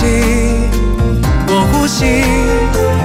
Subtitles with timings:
[0.00, 0.06] 吸，
[1.46, 2.24] 我呼吸，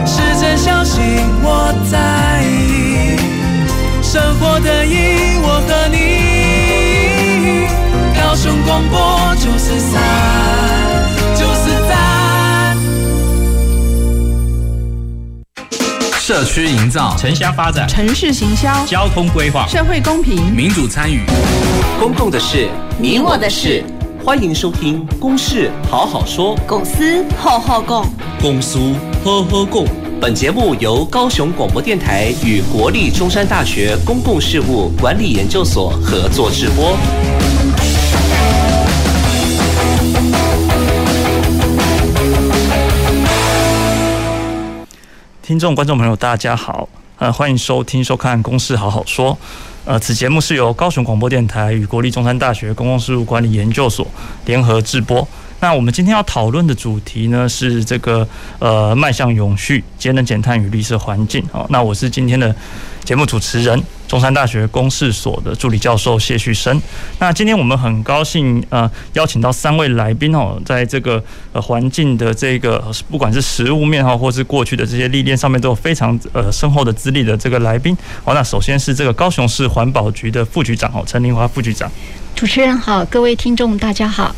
[0.06, 1.04] 是真相信
[1.44, 3.20] 我在意，
[4.02, 7.68] 生活的意义我和你，
[8.18, 9.92] 高雄广播九四三。
[16.18, 21.20] 社区营造、城乡发展、城市行销、交通规划、社会公平、民主参与、
[22.00, 22.68] 公共的事、
[22.98, 23.84] 你我的事。
[24.26, 28.04] 欢迎收听《公事好好说》，公司好好讲，
[28.42, 28.80] 公司
[29.24, 29.86] 呵呵共。
[30.20, 36.98] 本节目由高雄广播电台与国立中山大学公共事务管理研究所合作直播。
[45.44, 49.34] 听众、观众朋友，大家好，呃，欢迎收听、收看《公事好好说》。
[49.86, 54.08] 呃，此节目是由高雄广播电台与国立中山大学公共事务管理研究所
[54.46, 55.26] 联合制播。
[55.60, 58.28] 那我们今天要讨论的主题呢，是这个
[58.58, 61.44] 呃，迈向永续、节能减碳与绿色环境。
[61.52, 62.54] 好，那我是今天的
[63.04, 63.82] 节目主持人。
[64.08, 66.82] 中山大学公事所的助理教授谢旭升。
[67.20, 77.98] 那今天我们很高兴呃邀请到三位来宾哦，在这个呃环境的这个不管是实物面哈，或是过去的这些历练上面都有非常呃深厚的资历的这个来宾。
[78.24, 81.92] 好，那首先是这个高雄市环保局的副局长哦，陈玲华副局长。
[82.36, 84.36] 主持人好，各位听众大家好。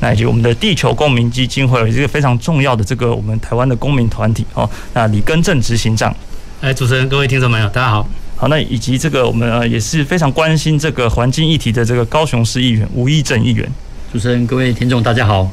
[0.00, 6.14] 那以及我们的地球公民基金会有一个非常重要的这个我们台湾的公民团体哦，那李根正执行长。
[6.62, 8.08] 哎，主持人，各位听众朋友，大家好。
[8.40, 13.70] 好，那以及这个我们呃也是非常关心这个环境议题的这个高雄市议员吴义正议员。
[14.10, 15.46] 主持人，各位听众，大家好。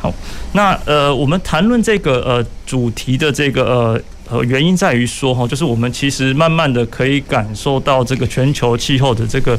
[0.00, 0.12] 好，
[0.52, 9.56] 那呃我们谈论这个呃主题的这个呃呃原因在于说哈，就是我们其实慢慢的可以感受到这个全球气候的这个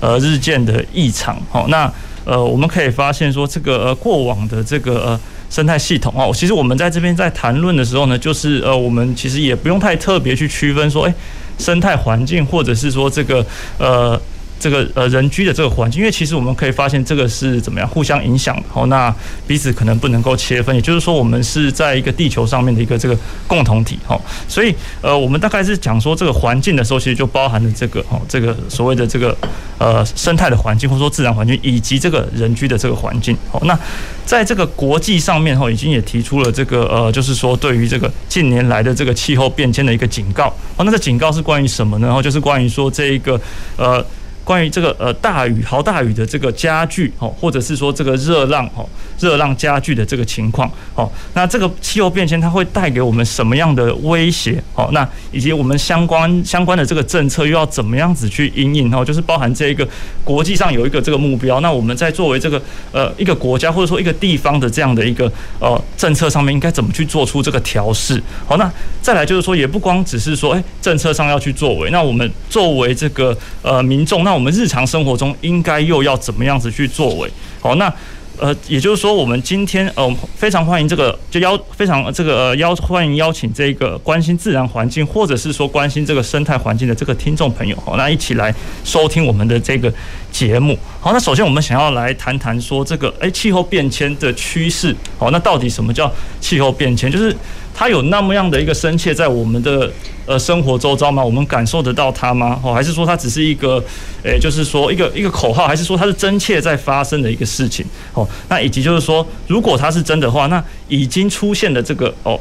[0.00, 1.38] 呃日渐的异常。
[1.50, 1.92] 好，那
[2.24, 5.20] 呃我们可以发现说这个呃过往的这个呃。
[5.50, 11.14] 生态系统哦，其实我们在这边在谈论的时候呢，就是呃，我们其实也不用太特别去区分说，诶，
[11.58, 13.44] 生态环境或者是说这个
[13.78, 14.20] 呃。
[14.58, 19.14] 这个呃人居的这个环境，因为其实我们可以发现这个是怎么样互相影响的哦，那
[19.46, 23.16] 彼此可能不能够切分，也就是说我们是在一个地球上面的一个这个
[23.46, 29.36] 共同体哦，所以呃我们大概是讲说这个环境的时候，其实就包含了这个哦这个所谓的这个
[29.78, 33.78] 呃生态的环境或者说自然环境以及这个人居的这个环境哦，那
[34.26, 42.06] 在这个国际上面哦已经也提出了这个呃就是说对于这个近年来的这个气候变迁的一个警告哦，那这警告是关于什么呢？
[42.08, 43.40] 然后就是关于说这一个
[43.76, 44.04] 呃。
[44.48, 48.88] 关于这个呃大雨豪大雨的这个加剧哦，或者是说这个热浪哦，
[49.20, 54.88] 热浪加剧的这个情况哦，那这个气候变迁它会带给我们什么样的威胁哦？
[54.92, 59.04] 那以及我们相关相关的这个政策又要怎么样子去因应哦？
[59.04, 59.86] 就是包含这一个
[60.24, 62.60] 国际上有一个这个目标，那我们在作为这个
[62.92, 65.30] 呃一个国家或者说一个地方的这样的一个
[65.60, 68.22] 呃政策上面应该怎么去做出这个调试？
[68.46, 74.38] 好，那再来就是说也不光只是说哎政策上要去作为，那我们作为这个呃民众那。
[74.38, 77.28] 我们日常生活中应该又要怎么样子去作为？
[77.60, 77.92] 好，那
[78.40, 88.54] 呃，也就是说，我们今天呃非常欢迎这个就邀非常这个邀欢迎邀请这个关心自然环境或者是说关心这个生态环境的这个听众朋友，好，那一起来
[88.84, 89.92] 收听我们的这个
[90.30, 90.78] 节目。
[91.00, 94.94] 好，那首先我们想要来谈谈说这个诶气候变迁的趋势。
[95.18, 97.10] 好，那到底什么叫气候变迁？
[97.10, 97.34] 就是
[97.74, 99.90] 它有那么样的一个深切在我们的。
[100.28, 101.24] 呃，生活周遭吗？
[101.24, 102.60] 我们感受得到它吗？
[102.62, 103.82] 哦，还是说它只是一个，
[104.22, 107.82] 诶，就是说一个一个口号，还是说它是真切在发生的一个事情？
[108.12, 112.38] 哦，那以及就是说，如果它是真的话，那已经出现的这个哦，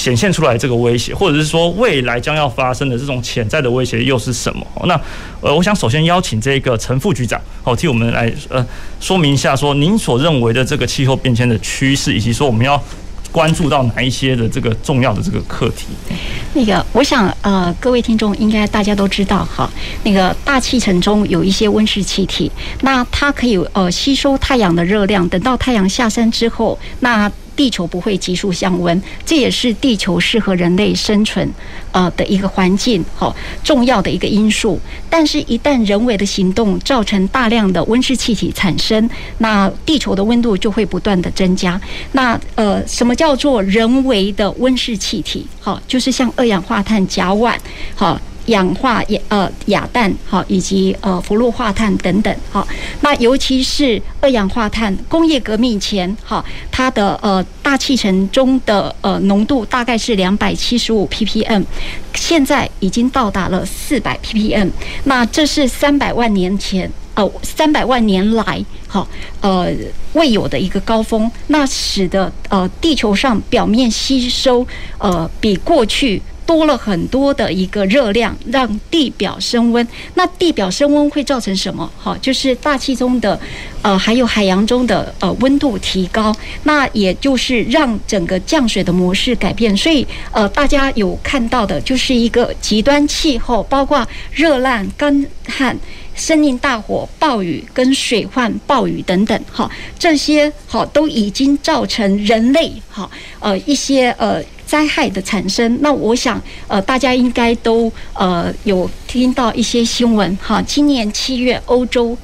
[0.00, 4.66] 显现出来这个威胁，或者是说未来将要发生的这种潜在的威胁又是什么？
[4.86, 4.98] 那
[5.42, 8.64] 呃，我想首先邀请这个陈副局长哦，替我们来呃
[8.98, 12.82] 说明一下，说您所认为的这个气候变迁的趋势，以及说我们要。
[13.32, 15.86] 关注到哪一些的这个重要的这个课题？
[16.52, 19.70] 那个，我想呃，各位听众应该大家都知道哈，
[20.02, 22.50] 那个大气层中有一些温室气体，
[22.80, 27.30] 那它可以呃吸收太阳的热量，等到太阳下山之后，那。
[27.60, 31.46] 地球不会急速降温，这也是地球适合人类生存
[31.92, 34.80] 呃的一个环境，好重要的一个因素。
[35.10, 41.78] 但是，一旦人为的行动造成大量的温室气体产生，那地球的温度就会不断的增加。
[42.12, 45.46] 那呃，什么叫做人为的温室气体？
[45.60, 47.54] 好，就是像二氧化碳、甲烷，
[47.94, 48.18] 好。
[48.50, 52.66] 氧化亚呃亚氮哈，以及呃氟氯化碳等等哈，
[53.00, 61.64] 那尤其是二氧化碳，工业革命前哈，它的呃大气层中的呃浓度大概是两百七十五 ppm，
[62.14, 64.70] 现在已经到达了四百 ppm，
[65.04, 66.90] 那这是三百万年前。
[67.14, 69.06] 呃三百万年来哈
[69.40, 69.68] 呃
[70.12, 74.64] 未有的一个高峰，那使得呃地球上表面吸收
[74.96, 76.22] 呃比过去。
[76.50, 79.86] 多了很多的一个热量，让地表升温。
[80.14, 81.88] 那地表升温会造成什么？
[81.96, 83.38] 哈，就是大气中的，
[83.82, 89.76] 呃，还有海洋中的呃温度提高，那也就是让整个降水的模式改变。
[89.76, 95.78] 所以，呃，大家有看到的就是一个极端气候，包括热浪、干旱、
[96.16, 103.08] 森林大火、暴雨跟水患、暴雨等等，哈，这些哈都已经造成人类哈，
[103.38, 104.42] 呃，一些呃。
[104.70, 110.62] 灾害的产生，那我想，呃，大家应该都呃有听到一些新闻哈。
[110.62, 112.16] 今年七月，欧洲。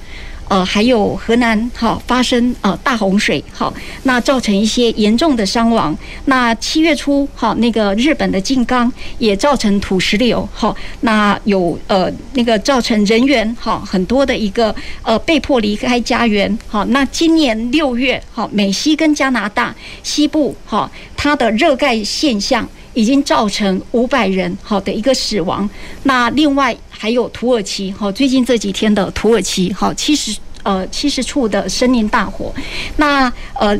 [0.48, 3.72] 呃，还有河南哈发生呃大洪水，哈，
[4.04, 5.96] 那造成一些严重的伤亡。
[6.26, 14.72] 那七月初哈，那个日本的静冈也造成土石流，哈，那有呃那个造成人员哈很多的一个
[15.02, 25.68] 呃被迫离开家园，哈，那今年六月哈，美西跟加拿大西部哈，它的热盖现象已经造成五百人好的一个死亡。
[26.04, 26.76] 那另外。
[26.98, 32.54] 还有土耳其，哈，最近这几天的土耳其，哈，七十呃七十处的森林大火，
[32.96, 33.78] 那呃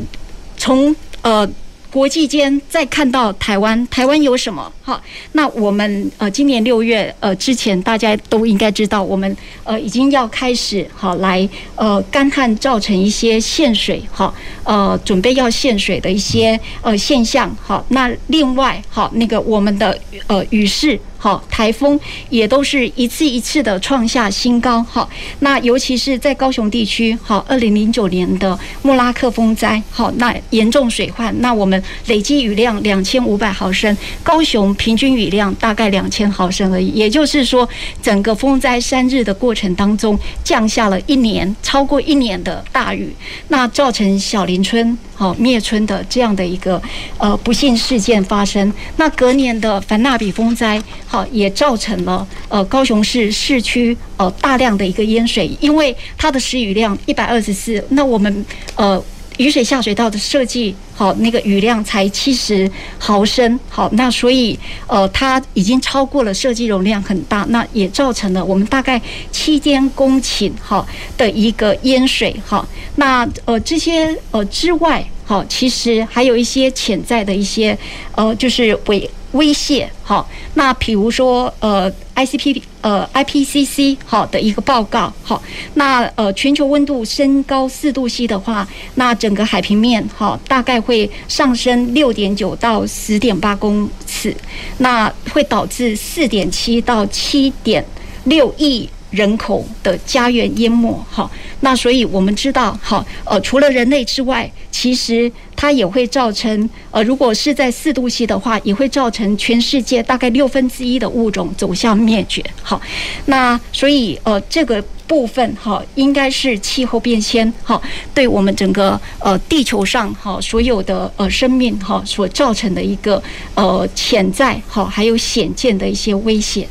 [0.57, 1.49] 从呃。
[1.89, 4.71] 国际间再看到台湾，台湾有什么？
[4.87, 5.03] 好，
[5.33, 19.99] 那我们呃，今年六月呃之前，大家都应该知道，我们呃已经要开始好来呃干旱造成一些限水哈，呃准备要限水的一些呃现象好，那另外好那个我们的
[20.29, 21.99] 呃雨势好台风
[22.31, 25.09] 也都是一次一次的创下新高哈，
[25.41, 31.83] 那尤其是在高雄地区好，二零零九年的莫拉克风灾好，那严重水患，那我们。
[32.07, 36.89] 累计雨量两千五百毫升，高雄平均雨量大概两千毫升而已。
[36.89, 37.69] 也就是说，
[38.01, 43.15] 整个风灾三日的过程当中，降下了一年超过一年的大雨，
[43.49, 46.81] 那造成小林村好灭村的这样的一个
[47.19, 48.73] 呃不幸事件发生。
[48.97, 58.47] 那隔年的凡纳比风灾好也造成了呃高雄市市区呃大量的一个淹水，因为它的时雨量一百二十四，那我们
[58.77, 59.03] 呃。
[59.39, 69.01] 雨水下水道的设计，好，那个雨量才七十毫升，好，那所以呃，它已经超过了设计容量很大，那也造成了我们大概
[69.31, 70.87] 七千公顷好
[71.19, 77.77] 的一个淹水，好，那呃这些呃之外，好，其实还有一些潜在的一些
[78.15, 81.93] 呃，就是违威胁，好，那比如说呃。
[82.17, 85.43] ICP 呃 IPCC 好的一个报告好，
[85.75, 94.35] 那呃全球温度升高四度 C 的话，那整个海平面好大概会上升六点九到十点八公尺，
[94.79, 97.85] 那会导致四点七到七点
[98.25, 101.31] 六亿人口的家园淹没哈，
[101.61, 112.45] 那所以我们知道哈，呃，除了人类之外，其实它也会造成呃，如果是在四度系的话，也会造成全世界大概六分之一的物种走向灭绝。
[112.63, 112.81] 好，
[113.27, 117.81] 那所以呃，这个部分哈，应该是气候变迁哈，
[118.13, 123.23] 对我们整个呃地球上哈所有的呃生命哈所造成的一个
[123.55, 126.69] 呃潜在哈还有显见的一些危险。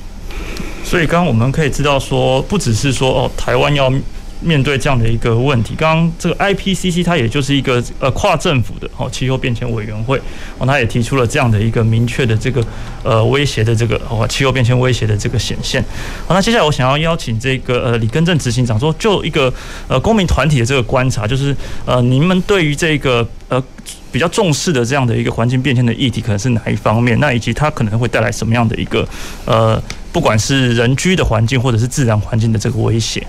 [0.84, 3.92] 所以，刚刚我们可以知道说，不只是说哦，台湾要
[4.42, 5.74] 面对这样的一个问题。
[5.76, 10.22] 刚刚这个 IPCC 它也就是一个呃跨政府的哦气候变迁委员会
[10.60, 12.64] 哦，它也提出了这样的一个明确的这个
[13.02, 15.84] 呃威胁的这个哦气候变迁威胁的这个显现。
[16.28, 19.52] 好，那接下来我想要邀请这个呃李根正执行长说，就一个
[19.88, 23.64] 呃公民团体的这个观察，就是呃你们对于这个呃
[24.12, 27.20] 比较重视的这样的一个环境变迁的议题，可能是哪一方面？
[27.20, 29.08] 那以及它可能会带来什么样的一个
[29.46, 29.82] 呃？
[30.16, 33.28] 不管是人居的环境，或者是自然环境的这个威胁，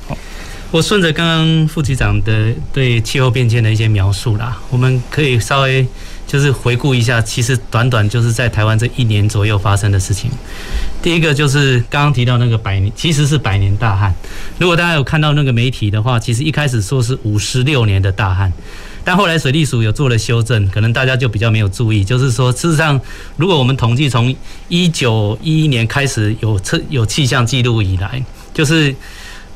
[0.70, 5.84] 我顺着刚刚副局长的对气候变迁的一些描述啦，我们可以稍微
[6.28, 10.30] 就是回顾一下，其实短短就是在台湾这一年左右发生的事情。
[11.02, 14.14] 第一个就是刚刚提到那个百年，其实是百年大旱。
[14.60, 18.52] 如果大家有看到那个媒体的话，其实一开始说是五十六年的大旱。
[19.06, 23.00] 但后来水利署有做了修正，可能大家就比较没有注意，就是说，事实上，
[23.36, 24.34] 如果我们统计从
[24.68, 28.20] 一九一一年开始有测有气象记录以来，
[28.52, 28.92] 就是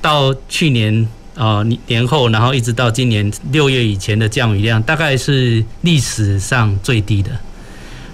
[0.01, 1.05] 到去年
[1.35, 7.33] 啊年后，然后一直到今年六月以前的降雨量，大概是历史上最低的。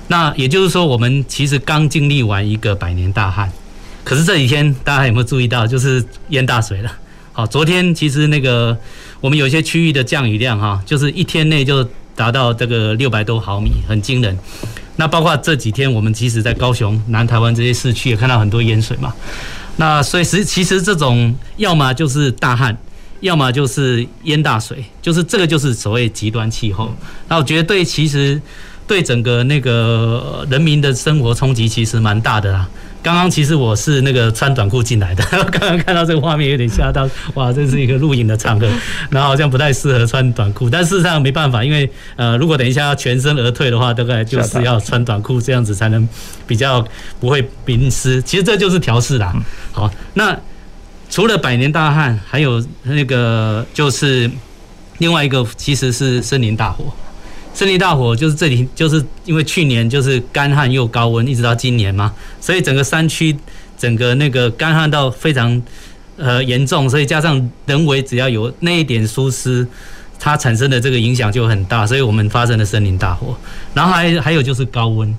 [0.09, 3.53] 那也就是说，我们其实刚经历完一个百年大旱，
[4.05, 6.91] 可是这几天大家有没有注意到，就是淹大水了？
[7.37, 8.75] 好，昨天其实那个。
[9.21, 11.83] 我们有一些区域的降雨量哈，就是一天内就
[12.15, 14.39] 达到这个六百多毫米，很惊人。
[14.97, 19.13] 那包括这几天，我们其实在高雄、南台湾这些市区也看到很多淹水嘛。
[19.77, 22.77] 那所以实其实这种要么就是大旱，
[23.21, 26.95] 要么就是淹大水，就是这个就是所谓极端气候。
[27.29, 28.41] 那我觉得对，其实
[28.87, 32.69] 对整个那个人民的生活冲击其实蛮大的啦。
[33.07, 38.67] 刚刚其实我是那个穿短裤进来的， 刚刚看到这个画面有点吓到，哇，这是一个录影的场合，
[39.11, 46.09] 然后好像不太适合穿短裤，但事实上没办法，因为呃，如果等一下要全身而退的话，大概就是要穿短裤，这样子才能
[46.49, 46.85] 比较
[47.21, 48.21] 不会淋湿。
[48.23, 49.33] 其实这就是调试啦。
[49.71, 50.37] 好，那
[51.09, 54.29] 除了百年大旱，还有那个就是
[54.99, 56.93] 另外一个，其实是森林大火。
[57.57, 63.35] 森林大火就是这里，就是因为去年就是干旱又高温，一直到今年嘛，所以整个山区
[63.79, 65.63] 整个那个干旱到非常
[66.19, 69.67] 呃严重，所以加上人为只要有那一点疏失，
[70.19, 73.35] 它产生的这个影响就很大，所以我们发生了森林大火。
[73.73, 75.17] 然后还还有就是高温，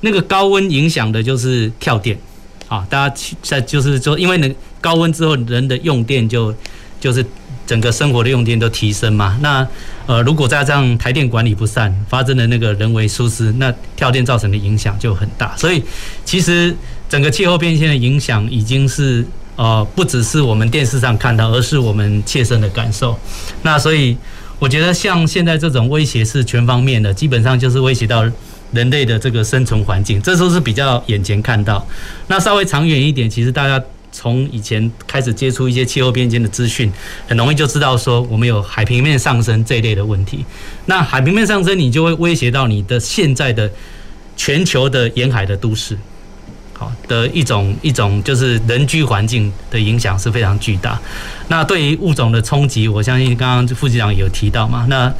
[0.00, 2.18] 那个高温影响的就是跳电
[2.66, 6.52] 啊，大家去在就是说，因为能高温之后人的用电就
[6.98, 7.24] 就是。
[7.70, 9.64] 整个生活的用电都提升嘛，那
[10.04, 15.56] 呃，如果再这样台电管理不善，发生的那个人为疏失，那跳电造成的影响就很大。
[15.56, 15.80] 所以
[16.24, 16.74] 其实
[17.08, 19.24] 整个气候变迁的影响已经是
[19.54, 23.16] 呃，不只是我们电视上看到，而是我们切身的感受。
[23.62, 24.16] 那所以
[24.58, 28.24] 我觉得像现在这种威胁是全方面的，基本上就是威胁到
[28.72, 31.86] 人类的这个生存环境，这都是比较眼前看到。
[32.26, 33.80] 那稍微长远一点，其实大家。
[34.12, 36.92] 从以前开始接触一些气候变迁的资讯，
[37.28, 40.44] 很容易就知道说我们有海平面上升这一类的问题。
[40.86, 43.70] 那海平面上升，你就会威胁到你的现在的
[44.36, 45.96] 全球的沿海的都市，
[46.72, 51.00] 好的一种一种就是人居环境的影响是非常巨大。
[51.48, 55.12] 那对于物种的冲击，我相信刚刚副局长有提到嘛，那。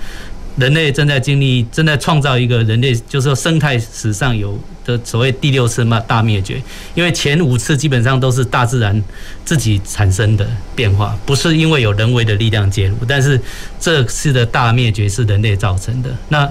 [0.57, 6.61] 人类正在经历，正在创造一个人类，就是说生态史上有的所谓第六次嘛大灭绝，
[6.95, 9.02] 因为前五次基本上都是大自然
[9.45, 12.97] 自己产生的变化，不是因为有人为的力量介入。
[13.07, 13.40] 但是
[13.78, 16.11] 这次的大灭绝是人类造成的。
[16.28, 16.50] 那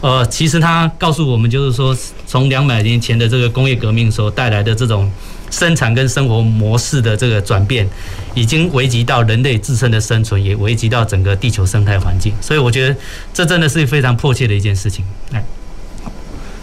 [0.00, 5.10] 呃，其实它告诉我们，就是说从两百年前的这个工业革命所带来的这种。
[5.50, 7.88] 生产跟生活模式的这个转变，
[8.34, 12.32] 已经危及到人类自身的生存，也危及到整个地球生态环境。
[12.40, 12.96] 所以我觉得
[13.32, 15.04] 这真的是非常迫切的一件事情。
[15.32, 15.42] 哎，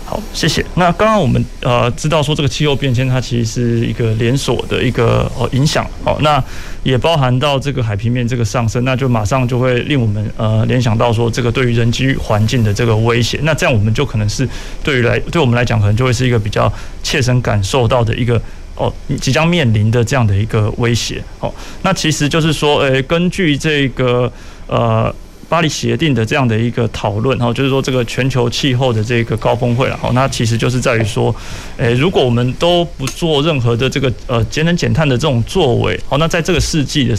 [0.05, 0.63] 好，谢谢。
[0.75, 6.43] 那刚刚我们呃知道说这个气候变迁它其实是一个连锁的一个哦影响哦，那
[6.83, 13.39] 也包含到这个海平面这个上升，那就马上就会令我们呃联想到说这个对于人居环境的这个威胁。
[13.43, 14.47] 那这样我们就可能是
[14.83, 16.71] 对于来对我们来讲，可能就会是一个比较
[17.01, 18.39] 切身感受到的一个。
[18.75, 21.53] 哦，即将面临的这样的一个威胁，哦，
[21.83, 24.31] 那其实就是说，诶，根据这个
[24.65, 25.13] 呃
[25.47, 31.33] 巴黎协定的这样的一个讨论，哈，就是说这个全球气候的这个高峰会了，哦，那其实就是在于说，
[31.77, 37.15] 诶，如果我们都不做任何的这个呃节能减碳的这种作为，哦，那在这个世纪的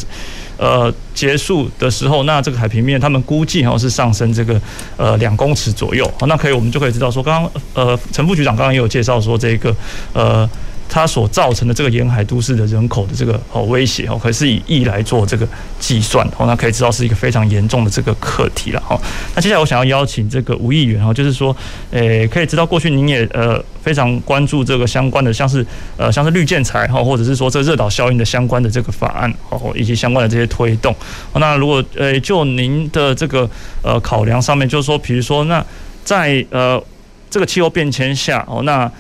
[0.57, 4.61] 呃结束的时候，那这个海平面他们估计哈是上升这个
[4.97, 9.73] 呃两公尺左右，好，那可以我们就可以知道说，刚刚呃陈副局长刚刚也有介绍说这个
[10.13, 10.51] 呃。
[10.89, 15.47] 它所造成的这个沿海都市的人口的这个哦威胁哦，可是以亿来做这个
[15.81, 19.01] 计算哦，那可以知道是一个非常严重的这个课题了哈。
[19.35, 21.57] 那接下来我想要邀请这个吴议员哦，就是说，
[21.91, 30.95] 诶，可以知道过去您也呃非常关注这个相关的，像是呃像是绿建材哈，或者是说这热岛效应的相关的这个法案哦，以及相关的这些推动。
[31.35, 33.49] 那如果呃就您的这个
[33.83, 35.65] 呃考量上面，就是说，比如说那
[36.05, 36.83] 在呃
[37.31, 38.91] 这个气候变迁下哦，那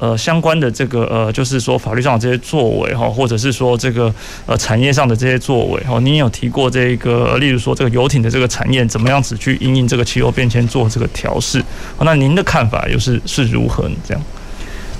[0.00, 4.12] 呃，相关的这个呃，就是说法律上的这些作为哈，或者是说这个
[4.46, 11.62] 呃产业上的这些作为哈，您有提过这个，例如说这个游艇的这个产业怎么样子去因应这个气候变迁做这个调适？
[12.00, 13.96] 那您的看法又是是如何呢？
[14.08, 14.22] 这样？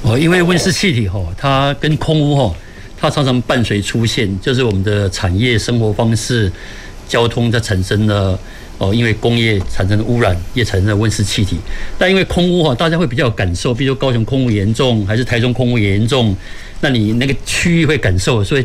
[0.02, 2.54] 哦，因为温室气体哈，它跟空污哈，
[2.98, 6.52] 它常常伴随出现，就是我们的产业生活方式、
[7.08, 8.38] 交通在产生的。
[8.80, 11.58] 哦，因为工业产生的污染，也产生了温室气体。
[11.98, 16.34] 但因为空污哈，大家会比较有感受，比如说高雄空污严重，还是台中空污严重，
[16.80, 18.64] 那你那个区域会感受，所以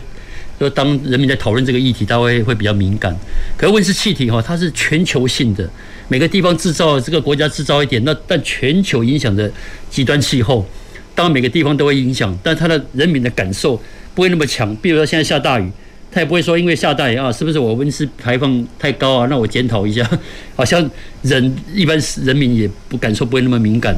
[0.57, 3.13] 说当人民在讨论这个议题，大家会会比较敏感。
[3.57, 5.69] 可是温室气体哈，它是全球性的，
[6.07, 9.51] 每个地方制造，这个国家制造一点，那但全球影响的
[9.89, 10.65] 极端气候，
[11.13, 13.75] 当然每个地方都会影响，但它的人民的感受
[14.13, 14.74] 不会那么强。
[14.77, 15.69] 比如说现在下大雨。
[16.15, 19.27] 他也不会说，因为下大雨啊，是不是我温室排放太高啊？
[19.29, 20.10] 那我检讨一下。
[20.55, 20.89] 好像
[21.24, 23.93] 人一般人民也不感受不会那么敏感，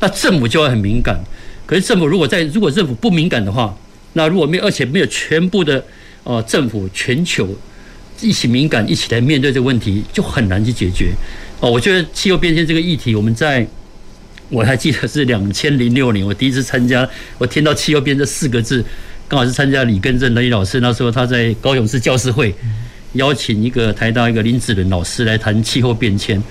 [0.00, 1.16] 那政府就会很敏感。
[1.66, 3.72] 可是政府如果在如果政府不敏感的话，
[4.14, 5.80] 那如果没有而且没有全部的
[6.24, 7.48] 呃政府全球
[8.20, 11.12] 一起敏感一起来面对这个问题，就很难去解决。
[11.60, 13.64] 哦，我觉得气候变迁这个议题，我们在
[14.48, 17.08] 我还记得是两千零六年我第一次参加，
[17.38, 18.84] 我听到气候变这四个字。
[19.30, 22.52] 刚好是参加李根正李老师那时候他在高雄市教师会
[23.12, 26.42] 邀请一个台大一个林子伦老师来谈气候变迁。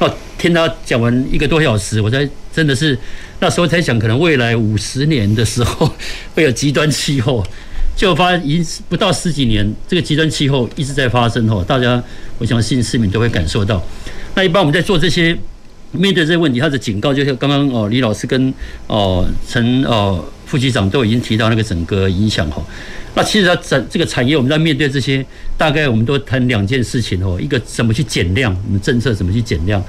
[0.00, 2.98] 哦，听他讲完一个多小时，我才真的是
[3.38, 5.88] 那时候才想，可能未来五十年的时候
[6.34, 7.46] 会有极端气候，
[7.94, 11.64] 就发现已不到十几年，这个极端气候一直在发生哦。
[11.64, 12.02] 大家
[12.38, 13.80] 我相信市民都会感受到。
[14.34, 15.38] 那一般我们在做这些
[15.92, 18.52] 面对这些问题，他的警告就像刚刚哦李老师跟
[18.88, 22.62] 哦陈哦副局长都已经提到那个整个影响哈。
[23.14, 25.24] 那其实它整这个产业，我们在面对这些，
[25.56, 27.38] 大概我们都谈两件事情哦。
[27.40, 29.82] 一个怎么去减量，我们政策怎么去减量？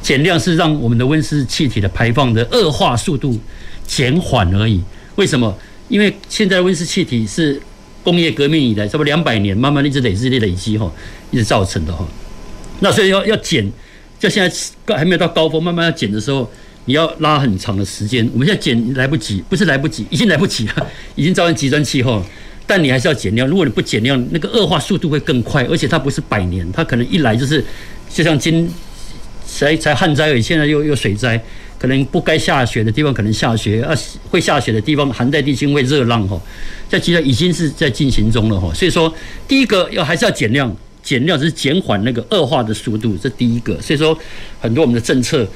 [0.00, 3.36] 减量是让我们的温室气体的排放的恶化速度
[3.84, 4.80] 减缓而已。
[5.16, 5.56] 为什么？
[5.88, 7.60] 因为现在温室气体是
[8.04, 10.90] 工业革命以来差不多两百年慢慢一直累积累累积哈，
[11.30, 12.06] 一直造成的哈。
[12.80, 13.68] 那所以要要减，
[14.20, 16.48] 就现在还没有到高峰，慢慢要减的时候，
[16.88, 18.26] 你要拉很长的时间。
[18.32, 22.24] 我们现在减来不及，不是来不及，已经来不及了， 已经造成极端气候。
[22.66, 27.62] 但你还是要减量，如果你不减量，那个恶化速度会更快，而且它不是百年，它可能一来就是，
[28.08, 28.66] 就像今
[29.46, 31.38] 才才旱灾而已，现在又又水灾，
[31.78, 33.94] 可能不该下雪的地方可能下雪，啊
[34.30, 36.40] 会下雪的地方寒带地区会热浪哈，
[36.88, 39.12] 在其实已经是在进行中了哈，所以说
[39.46, 44.18] 第一个要还是要减量，减量是减缓那个恶化的速度，这第一个，所以说
[44.60, 45.48] 很多我们的政策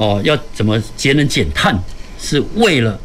[0.00, 1.76] 哦要怎么节能减碳，
[2.18, 2.98] 是为了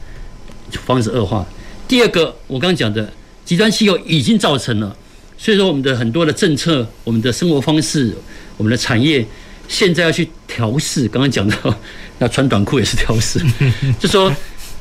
[0.85, 1.45] 防止恶化。
[1.87, 3.11] 第二个我刚刚讲的。
[3.45, 4.97] 极端气候已经造成了，
[5.37, 8.11] 所以说我们的很多的政策、我们的生活方式、
[8.57, 9.23] 我们的产业，
[9.67, 11.07] 现在要去调试。
[11.07, 11.55] 刚刚讲到，
[12.17, 13.39] 要穿短裤也是调试，
[14.01, 14.35] 就说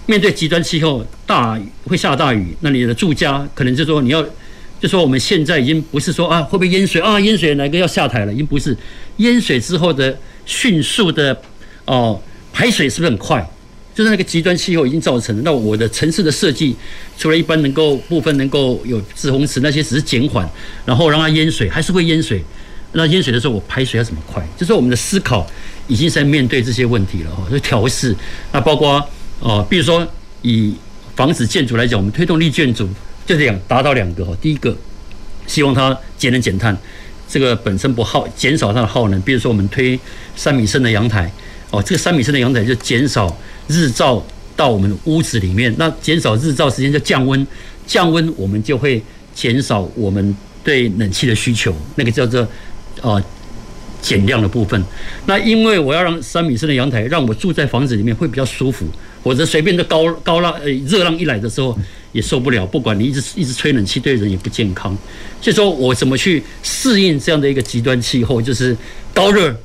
[0.07, 4.25] 面对极端气候，大雨会下大雨，那你的住家可能就说你要，
[4.81, 8.75] 就说我们现在已经不是说啊会不会淹水啊淹水哪个要下台了，已经不是
[9.19, 11.39] 淹水之后的迅速的
[11.87, 12.21] 哦
[12.53, 13.45] 排水是不是很快？
[13.95, 16.75] 就是那个极端气候已经造成，那我的城市的设计，
[17.17, 20.49] 除了一般能够部分能够有滞洪池，那些只是减缓，
[20.85, 22.43] 然后让它淹水，还是会淹水。
[22.97, 24.45] 那淹水的时候，我排水要怎么快？
[24.57, 25.45] 就是我们的思考
[25.87, 28.15] 已经在面对这些问题了哈，就调试。
[28.51, 29.05] 那包括
[29.39, 30.07] 哦，比如说
[30.43, 30.75] 以
[31.15, 32.89] 房子建筑来讲，我们推动绿建筑，
[33.25, 34.37] 就这样达到两个哈。
[34.41, 34.77] 第一个，
[35.47, 36.77] 希望它节能减碳，
[37.29, 39.21] 这个本身不耗，减少它的耗能。
[39.23, 39.99] 比如说我们推
[40.35, 41.31] 三米深的阳台，
[41.75, 43.37] 哦，这个三米深的阳台就减少。
[43.67, 44.23] 日照
[44.55, 47.47] 到我们的屋子里面，那减少日照时间就降温，
[47.87, 49.03] 降温我们就会
[49.35, 52.47] 减少我们对冷气的需求，那个叫做
[53.01, 53.25] 呃
[54.03, 54.85] 减量的部分。
[55.25, 58.85] 那因为我要让三米深的阳台，让我住在房子里面会比较舒服，
[59.23, 61.75] 否则随便的高高浪呃热浪一来的时候
[62.13, 62.67] 也受不了。
[62.67, 64.95] 不管你一直一直吹冷气，对人也不健康。
[65.41, 68.77] 所以说我怎么去适应这样的一个极端气候，就是
[69.15, 69.57] 高热，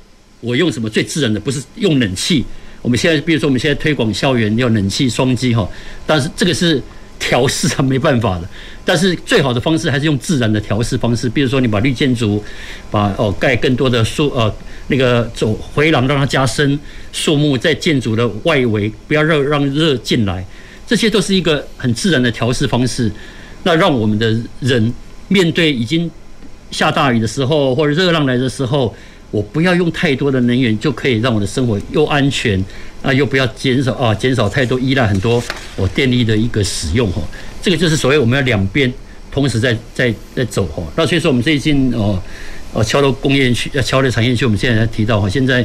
[0.41, 2.45] 我用什么最自然的，不是用冷气。
[2.81, 5.69] 我们现在，比如说，我们现在推广校园要冷气双击哈，
[6.05, 6.81] 但是这个是
[7.19, 8.47] 调试啊，没办法的。
[8.85, 12.41] 但是最好的方式还是用自然的调试方式，比如说你把绿建筑，
[12.89, 14.53] 把哦盖更多的树呃
[14.87, 16.79] 那个走回廊让它加深
[17.11, 20.45] 树木在建筑的外围，不要让让热进来，
[20.87, 23.11] 这些都是一个很自然的调试方式。
[23.63, 24.93] 那让我们的人
[25.27, 26.09] 面对已经
[26.71, 28.95] 下大雨的时候或者热浪来的时候。
[29.31, 32.63] 我不要用太多的能源，就可以让我的生活又安全
[33.03, 35.41] 啊，又不要减少啊，减少太多依赖很多
[35.75, 37.21] 我电力的一个使用哈。
[37.61, 38.91] 这个就是所谓我们要两边
[39.31, 40.83] 同时在在在走哈。
[40.95, 42.19] 那所以说我们最近哦
[42.73, 45.63] 哦桥头工业区、桥头产业区，我们现在在提到哈，现在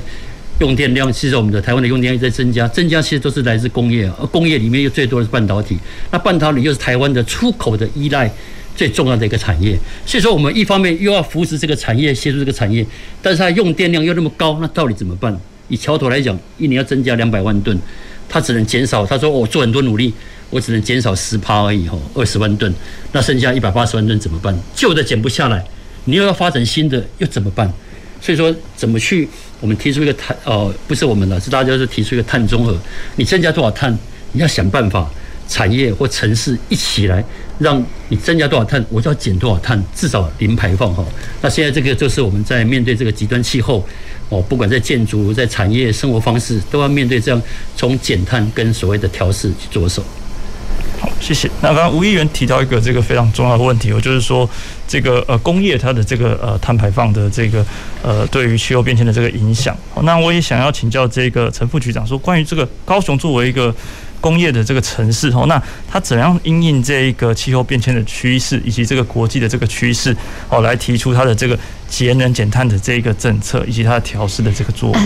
[0.60, 5.78] 用电量其实我们的台湾的用电量在增加，增加其实都是来自工业啊，工业里面又最多的是半导体，
[6.10, 8.30] 那半导体又是台湾的出口的依赖。
[8.76, 12.84] 最重要的一个产业，所以说我们一方面又要扶持这个产业，协助这个产业，
[13.22, 15.38] 但是它用电量又那么高，那到底怎么办？
[15.68, 17.78] 以桥头来讲，一年要增加两百万吨，
[18.28, 19.06] 它只能减少。
[19.06, 20.12] 他说我做很多努力，
[20.50, 22.74] 我只能减少十趴而已，吼，二十万吨，
[23.12, 24.52] 那剩下一百八十万吨怎么办？
[24.74, 25.64] 旧的减不下来，
[26.06, 27.72] 你又要发展新的，又怎么办？
[28.20, 29.28] 所以说怎么去？
[29.60, 32.76] 我们提出一个碳，哦，不是我们的，是大家是提出一个碳中和。
[33.14, 33.96] 你增加多少碳？
[34.32, 35.08] 你要想办法。
[35.46, 37.22] 产业或城市一起来，
[37.58, 41.04] 让你增加多少碳，我就要减多少碳，至少零排放哈。
[41.40, 43.86] 那现在这个就是我们在面对这个极端气候
[44.28, 47.40] 哦，不管在建筑、在产业、生活方式，都要面对这样
[47.76, 50.02] 从减碳跟所谓的调适去着手。
[51.00, 51.48] 好，谢谢。
[51.60, 54.48] 那刚刚吴议员提到一个这个非常重要的问题，我就是说
[54.88, 57.64] 这个呃工业它的这个呃碳排放的这个
[58.02, 59.76] 呃对于气候变迁的这个影响。
[60.02, 63.72] 那我也想要请教这个陈副局长说，关于这个高雄作为一个。
[64.24, 70.16] 工业的这个城市哦，那它怎样因应这一个气候变迁的趋势，以及这个国际的这个趋势
[70.48, 71.58] 哦，来提出它的这个
[71.90, 74.98] 节能减碳的这一个政策，以及它的调试的这个作为。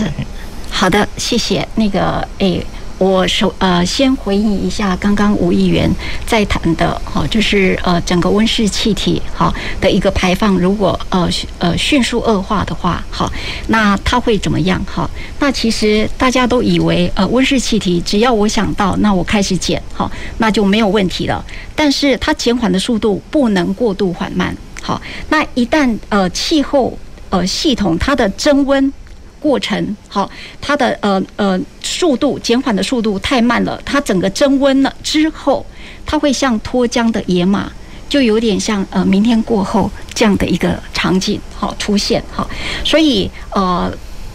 [0.71, 1.67] 好的，谢谢。
[1.75, 2.65] 那个诶，
[2.99, 5.89] 我首呃先回应一下刚刚吴议员
[6.27, 13.31] 在谈的，哈，就是呃整个温室气体哈的一个排放，如果呃呃迅速恶化的话，哈，
[13.67, 14.83] 那它会怎么样？
[14.85, 15.09] 哈，
[15.39, 21.43] 那其实大家都以为呃温室气体只要我想到，那我开始减，哈，那就没有问题了。
[21.73, 28.91] 但是它减缓的速度不能过度缓慢，好，那一旦呃气候呃系统它的增温。
[29.39, 29.95] 过程。
[30.07, 30.29] 好，
[30.61, 35.65] 它的呃呃速度减缓的速度太慢了，它整个增温了之后，
[36.05, 37.71] 它会像脱缰的野马，
[38.07, 42.49] 就有点像呃明天过后这样的一个场景好出现好，
[42.83, 43.91] 所以呃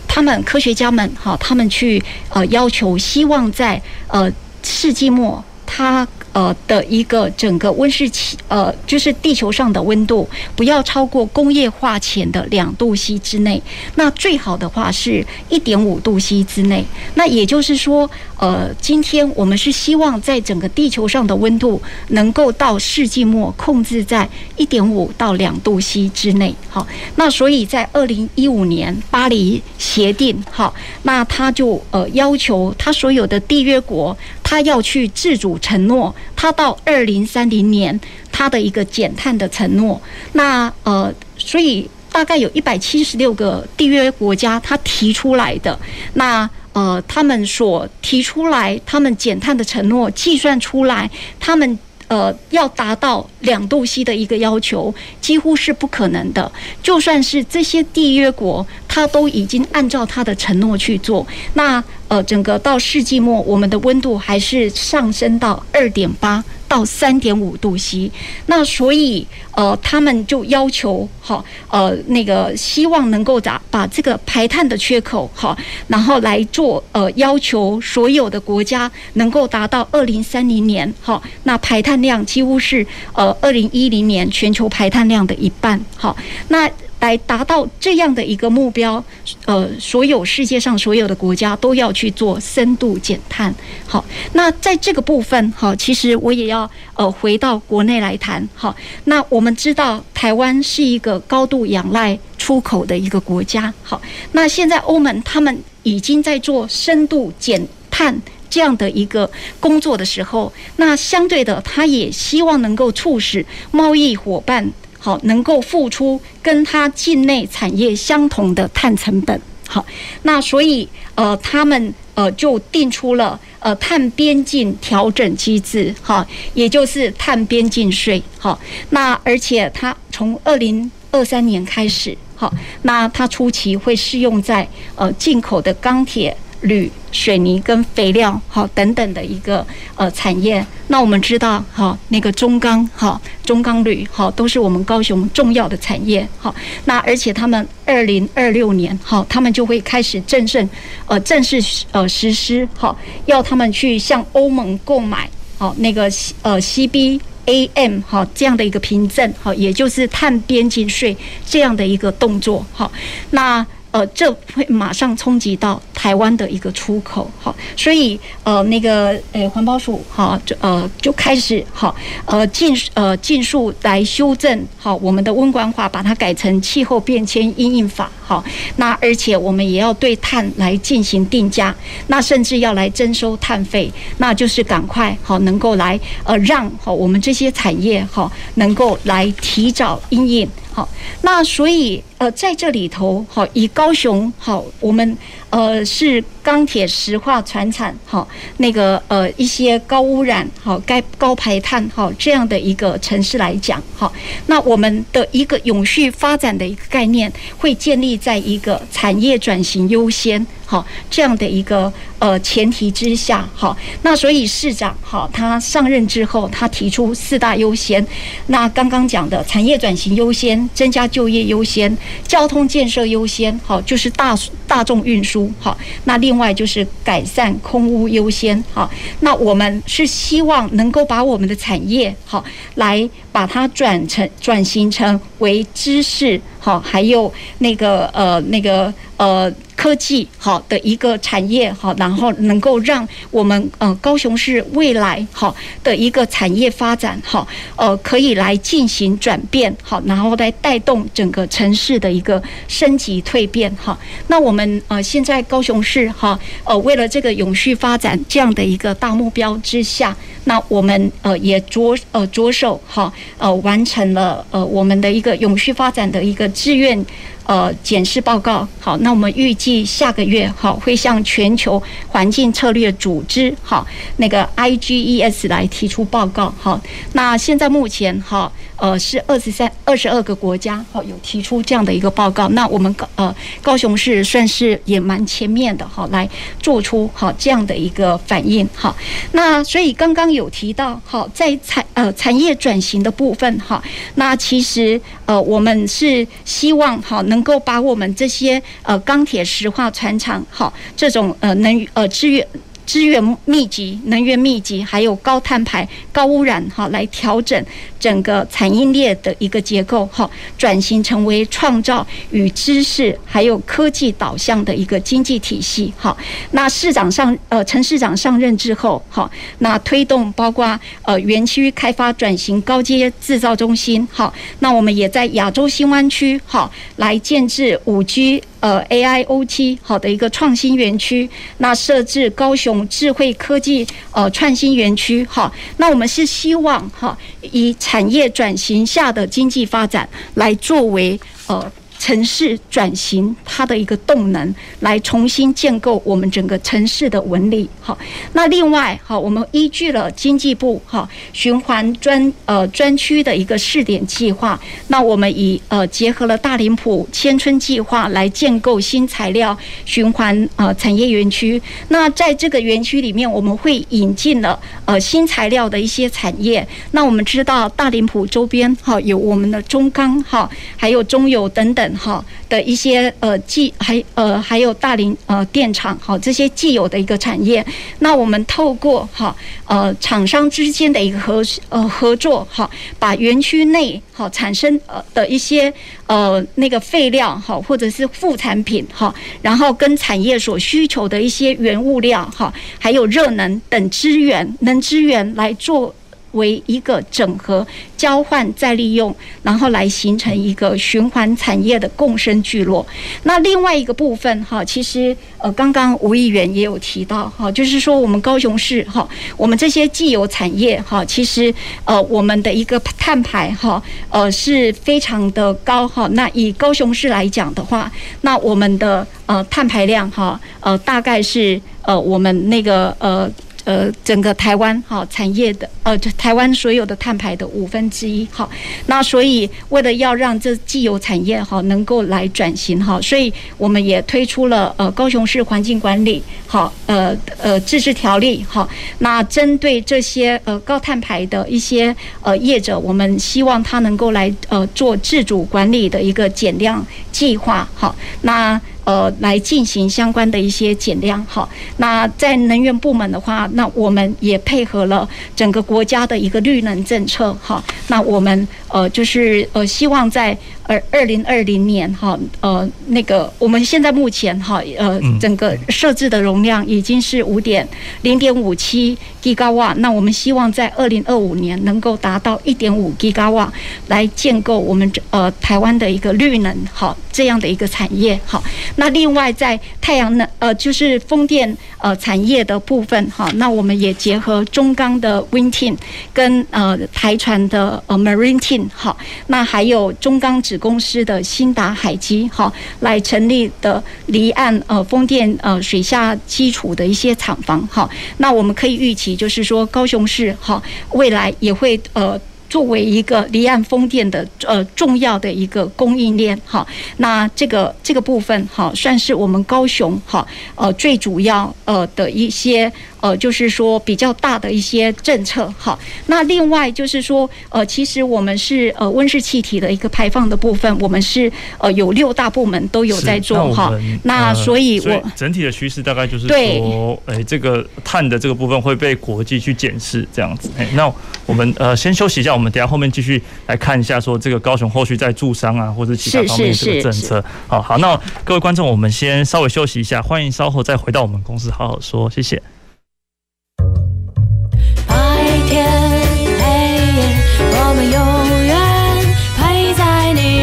[0.08, 4.30] 他们科学家们好，他们去呃要求希望在呃
[4.62, 5.42] 世纪末
[5.74, 6.06] 它。
[6.34, 13.62] 呃的一个整个温室气呃，就是地球上的温度不要超过工业化前的两度 C 之内，
[13.94, 16.84] 那最好的话是一点五度 C 之内。
[17.14, 26.52] 那也就是说，呃，今天我们是希望在整个地球上的温度能够到世纪末控制在一点五到两度 C 之内。
[26.68, 26.84] 好，
[27.14, 34.16] 那所以在二零一五年巴黎协定，好，那他就呃要求他所有的缔约国。
[34.54, 37.98] 他要去自主承诺，他到二零三零年
[38.30, 40.00] 他的一个减碳的承诺。
[40.34, 45.76] 那呃，所以大概有一百七十六个缔约国家他提出来的，
[46.12, 51.76] 那呃，他们所提出来他们减碳的承诺计算出来，他们。
[52.06, 56.52] 呃，要达到两度 C 的一个要求，几乎是不可能的。
[56.82, 66.42] 就算是这些缔约国，他都已经按照他的承诺去做，那呃，整个到世纪末，我们的温度还是上升到二点八。
[66.66, 68.10] 到三点五度 C，
[68.46, 86.16] 那所以呃，他们就要求好呃，那个希望能够把把这个排碳的缺口哈，然后来做呃要求所有的国家能够达到二零三零年哈，那排碳量几乎是呃二零一零年全球排碳量的一半好，
[86.48, 86.68] 那。
[87.04, 89.04] 来达到这样的一个目标，
[89.44, 93.54] 呃，所有世界上所有的国家都要去做深度减碳。
[93.86, 98.48] 好，那在这个部分，好，其实我也要呃回到国内来谈。
[98.54, 103.70] 好，那我们知道台湾是一个高度仰赖出口的一个国家。
[103.82, 104.00] 好，
[104.32, 114.72] 那现在欧盟他们已经在做深度减碳这样的一个工作的时候，那相对的，他也希望能够促使贸易伙伴。
[115.04, 119.38] 好，能够付出跟他境内产业相同的碳成本。
[119.68, 119.84] 好，
[120.22, 125.94] 那所以呃，他们呃就定出了呃碳边境调整机制。
[126.02, 128.22] 哈，也就是碳边境税。
[128.38, 128.58] 好，
[128.90, 136.34] 那而且它从二零二三年开始，好，那它初期会适用在呃进口的钢铁。
[136.64, 140.64] 铝、水泥跟肥料，好等等的一个呃产业。
[140.88, 146.26] 那我们知道，好那个中钢，好中钢铝，好都是我们高雄重要的产业。
[146.38, 150.66] 好，那而且他们二零二六年，好他们就会开始正式
[151.06, 152.96] 呃正式呃实施，好
[153.26, 156.02] 要他们去向欧盟购买，好那个
[156.42, 162.64] 呃 CBAM 好这样的一个凭证，好也就是碳边境税这样的一个动作。
[162.72, 162.90] 好，
[163.30, 163.66] 那。
[163.94, 171.94] 呃，这会马上冲击到台湾的一个出口，好，所以呃，那个呃，环保署好，就呃就开始好，
[172.26, 178.42] 呃，尽呃尽速来修正好我们的温管法，把它改成气候变迁因应法，好，
[178.78, 181.72] 那而且我们也要对碳来进行定价，
[182.08, 190.50] 那甚至要来征收碳费，那就是赶快好能够来呃让好我们这些产业好能够来提早因应。
[190.74, 190.88] 好，
[191.22, 195.16] 那所以呃，在这里头，好，以高雄好，我们
[195.54, 204.12] 呃是钢铁、石化、船产，好，那个呃一些高污染、好该高排碳、好这样的一个城市来讲，好，
[204.46, 210.44] 那我们的一个永续发展的一个概念，会建立在一个产业转型优先。
[210.66, 218.04] 好，这样的一个呃前提之下，好，那所以市长好，他上任之后，他提出四大优先。
[218.46, 224.34] 那刚刚讲的产业转型优先，增加就业优先，交通建设优先，好，就是大
[224.66, 232.44] 大众运输，好，那另外就是改善空屋优先，好，那我们是希望能够把我们的产业好
[232.76, 239.52] 来把它转成转型成为知识，好，还有那个呃那个呃。
[239.76, 253.98] 科技好的一个产业好，然后能够让我们呃高雄市未来好的一个产业发展好，呃可以来进行转变好，然后来带动整个城市的一个升级蜕变哈。
[254.28, 267.04] 那我们呃现在高雄市哈呃为了这个永续发展这样的一个大目标之下，那我们呃也着呃着手哈呃完成了呃我们的一个永续发展的一个志愿。
[267.46, 276.80] 呃，检视报告好，那我们预计下个月好会向全球环境策略组织好那个 IGES 来提出报告好。
[277.12, 286.28] 那现在目前哈呃是二十三二十二个国家好有提出这样的一个报告，那我们高呃高雄市算是也蛮前面的哈，来
[286.60, 288.96] 做出好这样的一个反应好。
[289.32, 293.82] 那所以刚刚有提到好在产呃产业转型的部分哈，
[294.16, 302.46] 那其实呃我们是希望好能够把我们这些呃钢铁、石化、船厂，好这种呃能呃资源。
[302.86, 307.64] 资源密集、能源密集，还有高碳排、高污染，哈，来调整
[307.98, 316.16] 整个产业链的一个结构，哈，转型成为创造与知识还有科技导向的一个经济体系，哈。
[316.50, 324.32] 那市长上，呃，陈市长上任之后，哈，那推动包括呃园区开发转型、高阶制造中心，哈。
[324.60, 328.42] 那我们也在亚洲新湾区，哈，来建置五 G。
[328.64, 341.70] 呃，AIoT 好的一个创新园区，那设置高雄智慧科技呃创新园区，哈，那我们是希望哈，以产业转型下的经济发展来作为呃。
[342.04, 347.66] 城市转型，它的一个动能，来重新建构我们整个城市的纹理。
[347.80, 347.96] 好，
[348.34, 361.60] 那另外，好，我们依据了经济部哈循环专呃专区的一个试点计划，那我们以呃结合了大林埔千村计划来建构新材料循环呃产业园区。
[361.88, 366.68] 那在这个园区里面，我们会引进了呃新材料的一些产业。
[366.90, 371.93] 那我们知道大林埔周边哈有我们的中钢哈，还有中油等等。
[371.94, 377.64] 好的一些呃既还呃还有大林呃电厂好这些既有的一个产业，
[378.00, 379.34] 那我们透过哈
[379.66, 385.72] 呃厂商之间的一个合呃合作哈，把园区内好产生呃的一些
[386.06, 395.94] 呃那个废料哈或者是副产品哈，然后跟产业所需求的一些原物料哈，还有热能等资源能资源来做。
[396.34, 397.66] 为一个整合、
[397.96, 402.86] 交换、再利用，然后来形成一个循环产业的共生聚落。
[403.24, 411.52] 那另外一个部分哈，其实呃，刚刚吴议员也有提到哈，就是说我们高雄市哈，我们这些既有产业哈，其实
[411.84, 416.06] 呃，我们的一个碳排哈呃是非常的高哈。
[416.12, 423.30] 那以高雄市来讲的话，那我们的呃碳排量哈呃大概是呃我们那个呃。
[423.64, 428.48] 呃，整个台湾哈产业的呃，台湾所有的碳排的五分之一哈，
[428.86, 448.60] 那所以为了要让这既有产业哈能够来转型哈，所以我们也推出了呃高雄市环境管理好呃呃自治条例哈，那针对这些呃高碳排的一些呃业者，我们希望他能够来呃做自主管理的一个减量计划哈，那。
[448.84, 451.48] 呃，来进行相关的一些减量，哈。
[451.78, 457.62] 那在能源部门的话，那我们也配合了整个国家的一个绿能政策，哈。
[457.88, 460.36] 那我们呃，就是呃，希望在。
[460.66, 467.66] 而二零二零年哈呃那个我们现在目前哈呃整个设置的容量已经是五点
[468.02, 473.52] 零点五七吉瓦，那我们希望在二零二五年能够达到一点五吉瓦，
[473.88, 478.42] 来建构我们呃台湾的一个绿能好这样的一个产业好。
[478.76, 485.76] 那另外在太阳能呃就是风电呃产业的部分哈，那我们也结合中钢的 Wind Team
[486.12, 488.96] 跟呃台船的呃 Marine Team 好，
[489.28, 500.62] 那还有中钢子公司的兴达海基哈来成立的离岸呃风电呃水下基础的一些厂房哈，那我们可以预期就是说高雄市哈
[500.92, 502.20] 未来也会呃。
[502.46, 506.64] 作为一个离岸风电的呃重要的一个供应链哈，
[506.98, 512.72] 那这个这个部分哈算是我们高雄哈呃最主要呃的一些
[513.04, 515.52] 呃，就是说比较大的一些政策。
[515.58, 523.70] 好，那另外就是说，呃，其实我们是呃温室气体的一个排放的部分，我们是呃有六大部门都有在做哈。
[524.04, 530.50] 那所以我，我整体的趋势大概就是说，哎、欸，这个碳的这个部分会被国际去检视这样子。
[530.56, 530.90] 哎、欸，那
[531.26, 537.22] 我们呃先休息一下，我们等下后面继续来看一下，说这个高雄后续在住商啊或者其他方面的这个政策。
[537.46, 542.40] 好好，那各位观众，我们先稍微休息一下，欢迎稍后再回到我们公司好好说，谢谢。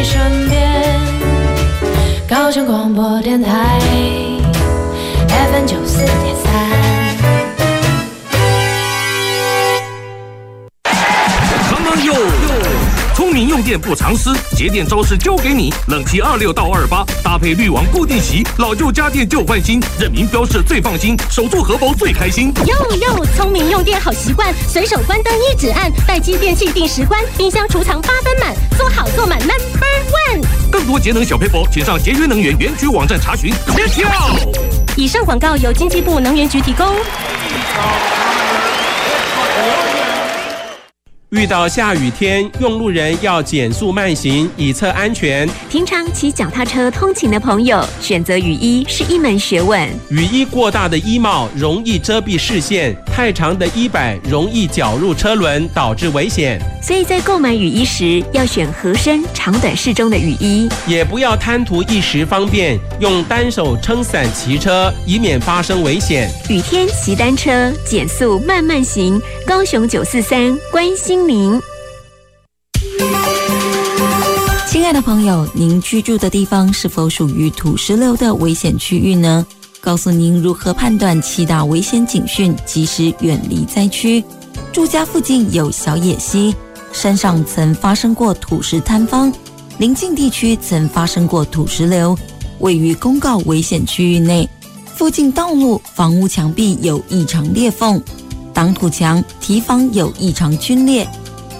[0.02, 0.82] 你身边。
[2.28, 3.78] 高雄广播电台
[5.28, 6.52] ，FM 九四点三。
[13.14, 15.72] 聪明用电不藏私，节电招式交给你。
[15.88, 22.52] 冷气二六到二八，搭配滤网固定洗，老旧家电旧换新，认明标示最放心，守住荷包最开心。
[22.64, 29.52] 哟哟，聪明用电好习惯，随手关灯一指按，待机电器定时关，冰箱储藏八分满，做好做满 Number
[30.10, 30.42] One。
[30.70, 33.52] 更多节能小撇步，请上节约能源园区网站查询。
[33.76, 34.08] 别跳！
[34.96, 36.86] 以上广告由经济部能源局提供。
[41.32, 45.48] 遇到下雨天，用路人要减速慢行，以测安全。
[45.70, 49.88] 平常骑脚踏车通勤的朋友，选择雨衣是一门学问。
[50.10, 56.60] 雨衣过大的衣帽容易遮蔽视线，太长的衣摆容易绞入车轮，导致危险。
[56.82, 66.28] 所以在购买雨衣时，要选合身、长短适中的雨衣，也不要贪图一时方便，用单手撑伞骑车，以免发生危险。
[66.50, 69.18] 雨天骑单车，减速慢慢行。
[69.46, 71.60] 高雄九四三关心您，
[74.68, 79.46] 亲爱的朋友，您居住的地方是否属于土石流的危险区域呢？
[79.80, 84.22] 告诉您如何判断七大危险警讯，及时远离灾区。
[84.72, 86.54] 住家附近有小野溪，
[86.92, 89.32] 山上曾发生过土石坍方，
[89.78, 92.16] 邻近地区曾发生过土石流，
[92.58, 94.48] 位于公告危险区域内，
[94.94, 98.02] 附近道路、房屋墙壁有异常裂缝。
[98.52, 101.06] 挡土墙、堤防有异常龟裂，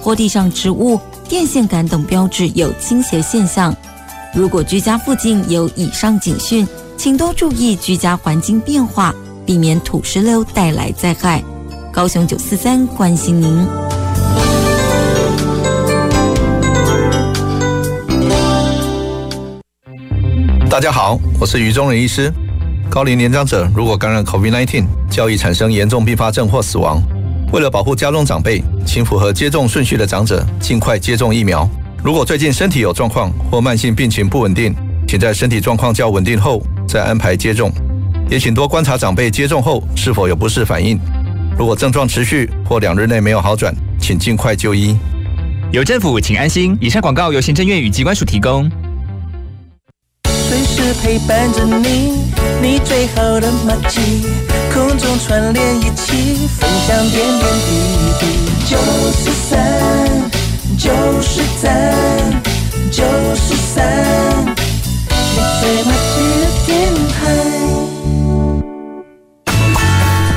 [0.01, 3.75] 或地上植物、电线杆等标志有倾斜现象。
[4.35, 11.43] 如果居家附近有以上警讯，请多注意居家环境变化，避免土石流带来灾害。
[11.93, 13.67] 高雄九四三关心您。
[20.71, 22.33] 大家好，我是于中仁医师。
[22.95, 27.03] 高龄年长者如果感染 COVID-19，较易产生严重并发症或死亡。
[27.51, 31.67] 为了保护家中长辈，请符合接种顺序的长者尽快接种疫苗。
[32.05, 34.75] 如果最近身体有状况或慢性病情不稳定，
[35.09, 37.73] 请在身体状况较稳定后再安排接种。
[38.29, 41.01] 也请多观察长辈接种后是否有不适反应。
[41.57, 44.95] 如果症状持续或两日内没有好转，请尽快就医。
[45.73, 46.77] 有政府，请安心。
[46.79, 48.71] 以上广告由行政院与机关署提供。
[50.83, 52.25] 随时陪伴着你，
[52.61, 54.27] 你最好的默契，
[54.75, 57.71] 空中串联一起，分享点点滴
[58.19, 58.27] 滴。
[58.67, 58.77] 九
[59.13, 59.55] 十三，
[60.77, 60.91] 九
[61.23, 61.71] 十三，
[62.91, 63.05] 九
[63.37, 63.87] 十三，
[65.07, 66.71] 你最默契的电
[67.13, 67.15] 台。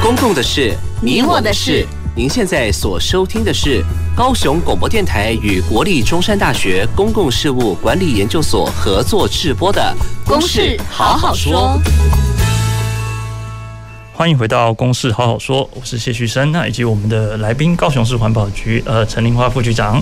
[0.03, 1.87] 公共的事，你我的事。
[2.17, 3.83] 您现在所收听的是
[4.15, 9.93] 高雄广播电台与国立中山大学公共事务管理研究所合作制播的
[10.25, 11.77] 《公事好好说》。
[14.13, 20.01] 欢迎回到《公事好好说》，我是谢旭生，那以及我们的来宾高雄市环保局呃陈玲花副局长，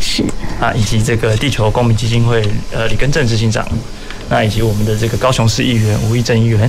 [0.00, 0.24] 是
[0.60, 3.64] 啊，以及这个地球公民基金会呃李根正执行长，
[4.28, 6.68] 那以及我们的这个高雄市议员吴义正议员。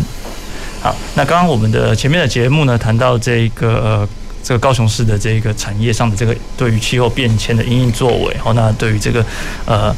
[0.84, 3.74] 好，那刚刚我们的前面的节目呢，谈到这个。
[3.84, 4.08] 呃
[4.52, 9.26] 这个高雄市的这个产业上的这个对于气候变迁的因应作为，哦，那对于这个
[9.66, 9.96] 呃。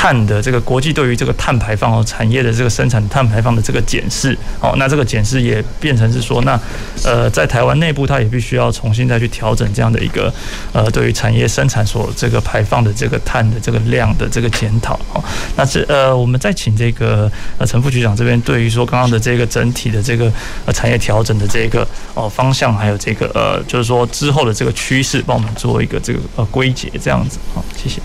[0.00, 6.58] 碳的这个国际对于这个碳排放哦，产业的这个生产碳排放的这个检视哦，那这个检视也变成是说，那
[7.04, 10.32] 呃，在台湾内部，它也必须要重新再去调整这样的一个
[10.72, 15.22] 呃，对于产业生产所这个排放的这个碳的这个量的这个检讨哦。
[15.54, 20.32] 那这呃，我们再请这个呃陈副局长这边对于说刚刚的这个整体的这个
[20.64, 28.00] 呃产业调整的这个哦方向，还有这个呃，就是说之后的这个趋势，帮我们做一个这个呃归结这样子好，谢谢。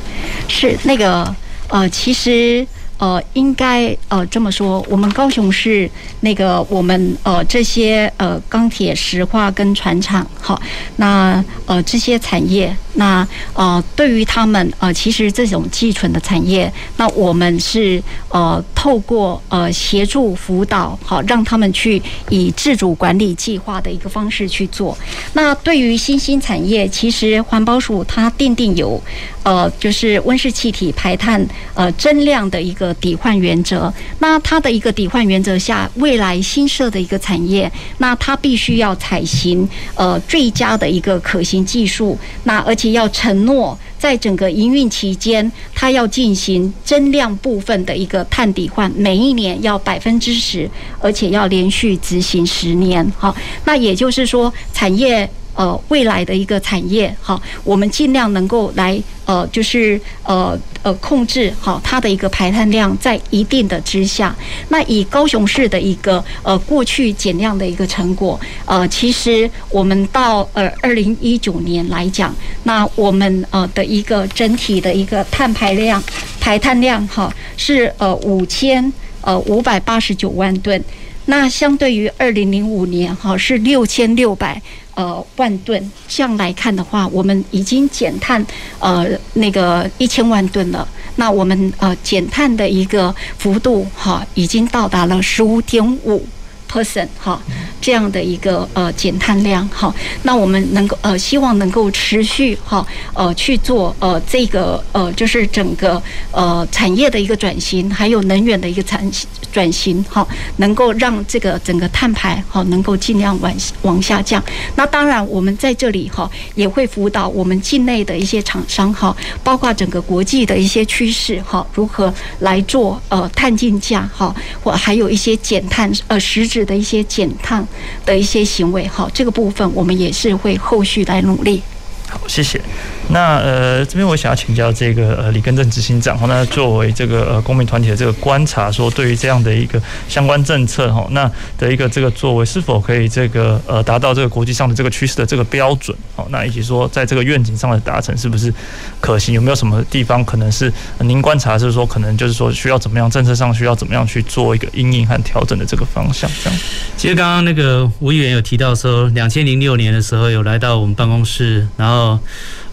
[0.49, 1.33] 是那个。
[1.69, 2.65] 呃，其实
[2.97, 5.89] 呃，应该呃这么说，我们高雄市
[6.21, 10.61] 那个我们呃这些呃钢铁、石化跟船厂，好，
[10.95, 24.97] 那呃这些产业，那呃对于他们呃其实这种寄存的产业，那我们是呃透过呃协助辅导，好让他们去以自主管理计划的一个方式去做。
[25.33, 29.01] 那对于新兴产业，其实环保署它订定有
[29.45, 32.93] 呃就是温室气体排碳呃增量的一个。
[33.05, 50.67] 抵换原则，那它的一个抵换原则下，未来新设的一个产业，那它必须要采行呃最佳的一个可行技术，那而且要承诺在整个营运期间，它要进行增量部分的一个碳抵换，每一年要百分之十，
[50.99, 53.05] 而且要连续执行十年。
[53.19, 53.35] 好，
[53.65, 59.01] 那也就是说，产业呃未来的一个产业，好，我们尽量能够来。
[59.27, 64.35] 呃，就是呃呃控制好它的一个排碳量在一定的之下。
[64.69, 72.31] 那以高雄市的一个呃过去减量的一个成果，呃，其实我们到呃二零一九年来讲，
[72.65, 75.99] 那我们呃的一个整体的一个碳排量
[76.39, 80.79] 排碳量哈是呃五千呃五百八十九万吨。
[81.25, 84.61] 那相对于二零零五年哈是六千六百。
[84.95, 88.43] 呃，万吨这样来看的话，我们已经减碳
[88.79, 90.87] 呃那个一千万吨了。
[91.17, 96.25] 那我们呃减碳的一个幅度哈，已经到达了十五点五。
[96.71, 97.41] Person 哈，
[97.79, 99.93] 这样的一个呃减碳量哈，
[100.23, 106.01] 那我们能够呃希望能够持续哈呃去做呃这个呃就是整个
[106.31, 109.09] 呃产业的一个转型，还有能源的一个产
[109.51, 113.53] 转型哈，能够让这个整个碳排哈能够尽量往
[113.83, 114.43] 往下降。
[114.75, 126.54] 那当然我们在这里哈也会辅导我们境内的一些厂商哈，包括整个国际的一些趋势哈，如何来做呃碳竞价哈，或还有一些减碳呃实质。
[126.63, 127.67] 的一些减碳
[128.05, 131.61] 的一些行为，好，这个部分我们也是会后续来努力。
[132.07, 132.61] 好，谢谢。
[133.09, 139.79] 那呃，这边我想要请教这个呃李根正执行长哈，那作为这个呃公民团体的这个观察，说对于这样的一个
[140.09, 145.95] 相关政策哈，那的一个这个作为是否可以这个呃达到这个国际上的这个趋势的这个标准？
[146.15, 148.51] 好，那以及说在这个愿景上的达成是不是
[148.99, 149.35] 可行？
[149.35, 156.29] 有没有什么地方可能是您观察是说可能就是说需要怎么样政策上需要怎么样去做一个因应和调整的这个方向？
[156.43, 156.59] 这样。
[156.97, 162.19] 其实刚刚那个吴议员有提到说，两千零六年的时候有来到我们办公室，然后。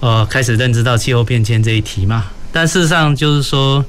[0.03, 3.84] 呃，开始认知到气候变迁这一题嘛，但事实上就是说，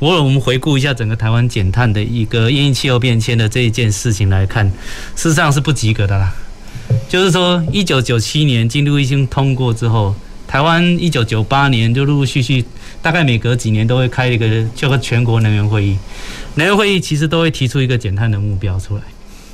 [0.00, 4.66] 如果我们回顾一下整个台湾减碳的一个因应气候变迁的这一件事情来看，
[5.14, 6.34] 事实上是不及格的啦。
[7.08, 10.12] 就是说，一九九七年京都议定通过之后，
[10.48, 12.64] 台湾一九九八年就陆陆续续，
[13.00, 15.96] 大概每隔几年都会开一个叫做全国能源会议，
[16.56, 19.02] 能源会议其实都会提出一个减碳的目标出来，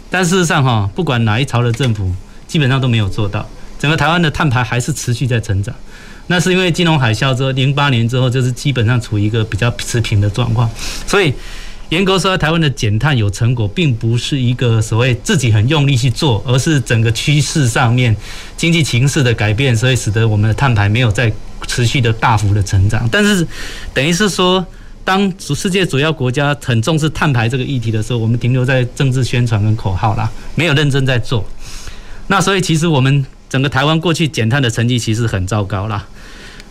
[0.08, 2.10] 但事实上哈，不管哪一朝的政府，
[2.48, 3.46] 基本上都没有做到。
[3.84, 5.74] 整个台湾的碳排还是持续在成长，
[6.28, 10.66] 那是因为金融海啸之后，零八年之后就是基本上处于一个比较持平的状况。
[11.06, 11.30] 所以
[11.90, 18.16] 严格说，台湾的减碳有成果，并不是一个所谓自己很用力去做，而是整个趋势上面
[18.56, 21.30] 经济形势的改变，所以使得我们的碳排没有再
[21.66, 23.06] 持续的大幅的成长。
[23.12, 23.46] 但是
[23.92, 24.66] 等于是说，
[25.04, 31.46] 当世界主要国家很重视碳排这个议题的时候，我们停留在政治宣传跟口号啦，没有认真在做。
[32.28, 33.22] 那所以其实我们。
[33.54, 36.04] 整个台湾过去减碳的成绩其实很糟糕啦，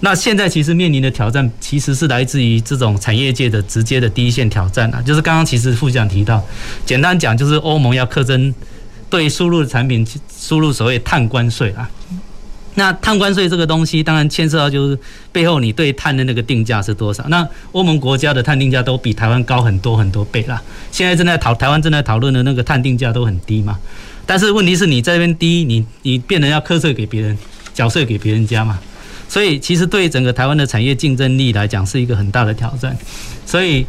[0.02, 6.46] 那现在其实面临的挑战其实是来自于这种产业界的直接的第一线挑战啊，就是刚刚其实副长提到，
[6.86, 8.54] 简单讲就是欧盟要课征
[9.10, 10.06] 对输入的产品
[10.38, 11.90] 输入所谓碳关税啊。
[12.76, 14.98] 那碳关税这个东西当然牵涉到就是
[15.32, 20.62] 背后你对碳的那个定价是多少，那欧盟国家的碳定价都比台湾高很多很多倍啦，
[20.92, 23.78] 现在正在讨台湾正在讨论的那个碳定价都很低嘛。
[24.26, 27.38] 但是问题是你这边低，你你变成要课税给别人，
[27.74, 28.80] 缴税给别人家嘛，
[29.28, 32.98] 所以其实对整个台湾的产业竞争力来讲是一个很大的挑战。
[33.46, 33.86] 所以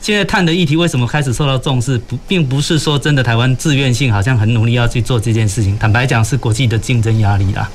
[0.00, 1.96] 现在碳的议题为什么开始受到重视？
[1.98, 5.76] 不，并不是说真的台湾自愿性好像很努力要去做这件事情。
[5.78, 7.68] 坦白讲，是国际的竞争压力啦，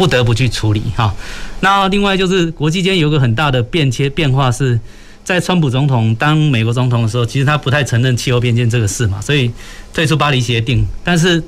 [0.00, 1.14] 不得不去处理哈。
[1.60, 4.80] 那另外就是国际间有个很大的变迁变化是。
[5.22, 9.48] 在川普总统当美国总统的时候，其实他不太承认气候变迁这个事嘛，所以
[9.92, 10.84] 退出巴黎协定。
[11.04, 11.40] 但是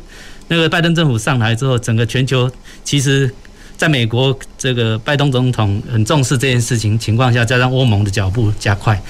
[0.46, 2.48] 那个拜登政府上台之后，整个全球
[2.84, 3.28] 其实
[3.76, 9.02] 在美国这个拜登总统很重视这件事情情况下，加上欧盟的脚步加快，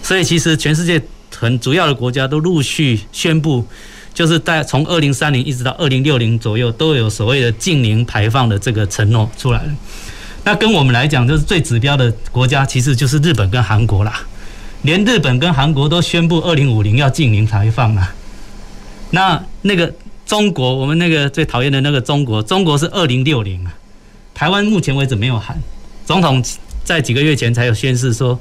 [0.00, 1.02] 所以其实全世界
[1.36, 3.66] 很主要的国家都陆续宣布，
[4.12, 9.70] 就是在从二零三零一直到二零六零左右，都有所谓的净零排放的这个承诺出来了。
[10.44, 14.22] 那跟我们来讲，就是最指标的国家，其实就是日本跟韩国啦。
[14.82, 18.14] 连日本跟韩国都宣布二零五零要净零排放啊。
[19.10, 19.92] 那那个
[20.24, 23.74] 中国，我们那个最讨厌的那个中国，中国是二零六零啊。
[24.32, 25.60] 台湾目前为止没有喊，
[26.06, 26.42] 总统
[26.82, 28.40] 在几个月前才有宣示说，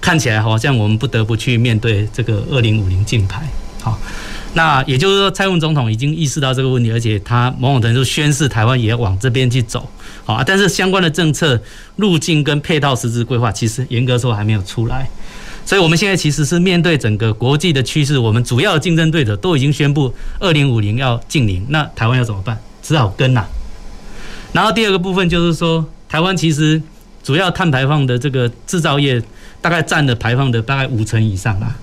[0.00, 3.48] 看起来好像我们不得不去面对这个二零五零净排。
[3.80, 3.98] 好，
[4.54, 9.88] 那也就是说，蔡英文总统已经意识到这个问题，而且他某种程度宣示台湾也往这边去走。
[10.24, 11.60] 好，啊但是相关的政策
[11.96, 15.08] 路径跟配套实质规划，其实严格说还没有出来。
[15.64, 22.58] 所以，我们现在其实是面对整个国际的趋势，我们主要的竞争对手都已经宣布二零五零要净零，那台湾要怎么办？
[22.82, 23.46] 只好跟呐。
[24.52, 26.82] 然后第二个部分就是说，台湾其实
[27.22, 29.22] 主要碳排放的这个制造业，
[29.60, 31.76] 大概占了排放的大概五成以上啦。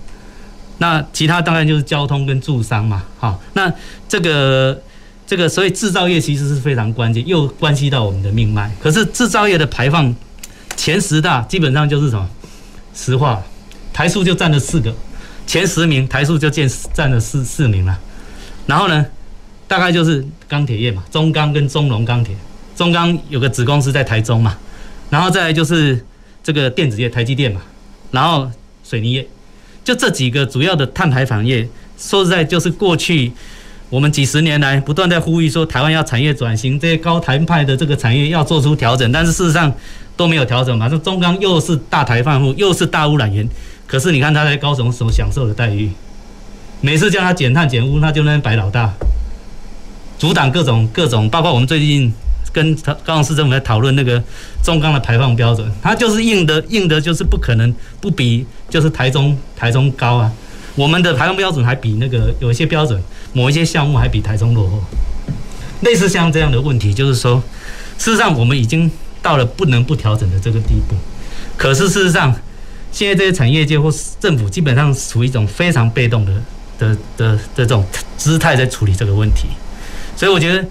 [0.80, 3.04] 那其他当然就是交通跟住商嘛。
[3.20, 3.72] 好，那
[4.08, 4.82] 这个
[5.26, 8.72] 这个，所以制造业其实是非常关键，又关系到我们的命脉。
[8.82, 10.16] 可是制造业的排放
[10.76, 12.30] 前十大基本上就是什么？
[12.94, 13.42] 石化。
[13.94, 14.94] 台塑就占了四个，
[15.48, 18.00] 前十名台塑就占占了四四名了。
[18.68, 19.04] 然后呢，
[19.68, 22.36] 大概就是钢铁业嘛，中钢跟中龙钢铁，
[22.76, 24.56] 中钢有个子公司在台中嘛。
[25.10, 26.06] 然后再来就是
[26.44, 27.60] 这个电子业，台积电嘛。
[28.12, 28.48] 然后
[28.84, 29.28] 水泥业，
[29.88, 31.66] 就这几个主要的碳排放业，
[31.98, 33.32] 说实在就是过去
[33.90, 39.74] 我们几十年来不断在呼吁说台湾要产业转型，这些高碳排的这个产业要做出调整，但是事实上
[40.18, 40.90] 都没有调整嘛。
[40.90, 43.48] 这中钢又是大排放户，又是大污染源。
[43.86, 45.90] 可是你看他在高雄所享受的待遇，
[46.82, 48.94] 每次叫他减碳减污，他就那边摆老大，
[50.20, 52.14] 阻挡各种各种，包括我们最近
[52.52, 52.76] 跟
[53.06, 54.22] 高雄市政府在讨论那个
[54.62, 60.32] 中钢的排放标准，他就是硬的硬的，就是不可能不比就是台中台中高啊。
[60.76, 63.02] 我们的排放标准还比那个有一些标准，
[63.34, 64.82] 某一些项目还比台中落后。
[65.82, 67.42] 类似像这样的问题，就是说，
[67.98, 68.90] 事实上我们已经
[69.22, 70.96] 到了不能不调整的这个地步，
[71.58, 72.36] 可是事实上。
[72.90, 76.34] 现在这些产业界或政府基本上处于一种非常被动的
[76.80, 77.86] 的的的这种
[78.18, 79.50] 姿态在处理这个问题，
[80.16, 80.66] 所以我觉得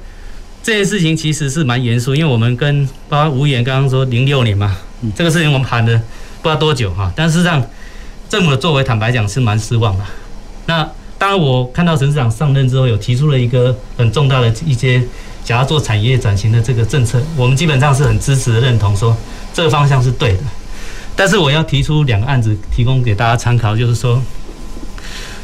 [0.61, 4.77] 这件事情其实是蛮严肃，因为我们跟包括吴岩刚刚说零六年嘛，
[5.15, 5.93] 这个事情我们谈了
[6.43, 7.65] 不知道多久哈，但事实上
[8.29, 10.05] 政府的作为坦白讲是蛮失望的。
[10.67, 15.03] 那当然我看到陈市长上任之后有提出了一个很重大的一些
[15.45, 19.17] 想要做产业转型的这个政策，我们基本上是很支持的认同，说
[19.55, 20.41] 这个方向是对的。
[21.15, 24.21] 但是我要提出两个案子，提供给大家参考，就是说，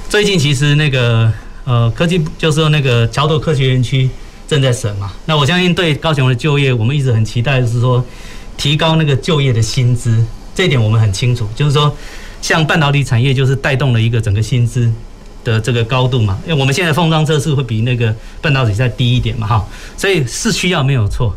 [0.09, 1.33] 最近其实那个
[1.65, 4.11] 呃科技，就是说那个桥头科学园区
[4.47, 5.13] 正在审嘛。
[5.25, 8.05] 那我相信对高雄的就业，我们一直很期待，就是说
[8.59, 10.23] 提高那个就业的薪资，
[10.55, 11.97] 这一点我们很清楚，就是说
[12.43, 14.93] 像半导体产业就是带动了一个整个薪资
[15.43, 16.39] 的这个高度嘛。
[16.45, 19.67] 因为我们现在封装测试会比那个半导体再低一点嘛，哈，
[19.97, 21.35] 所以是需要没有错。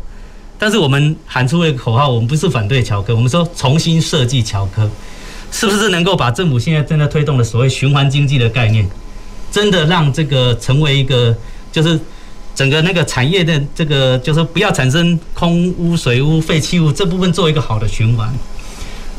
[0.58, 4.90] 但是我们喊出了一个口号，我们不是反对桥科，我们说重新设计桥科，
[5.52, 8.88] 是不是能够把政府现在正在推动的所谓循环经济的概念，
[9.50, 11.36] 真的让这个成为一个，
[11.70, 12.00] 就是
[12.54, 18.32] 整个那个产业的这个，就是不要产生空污、水污、废弃物这部分做一个好的循环，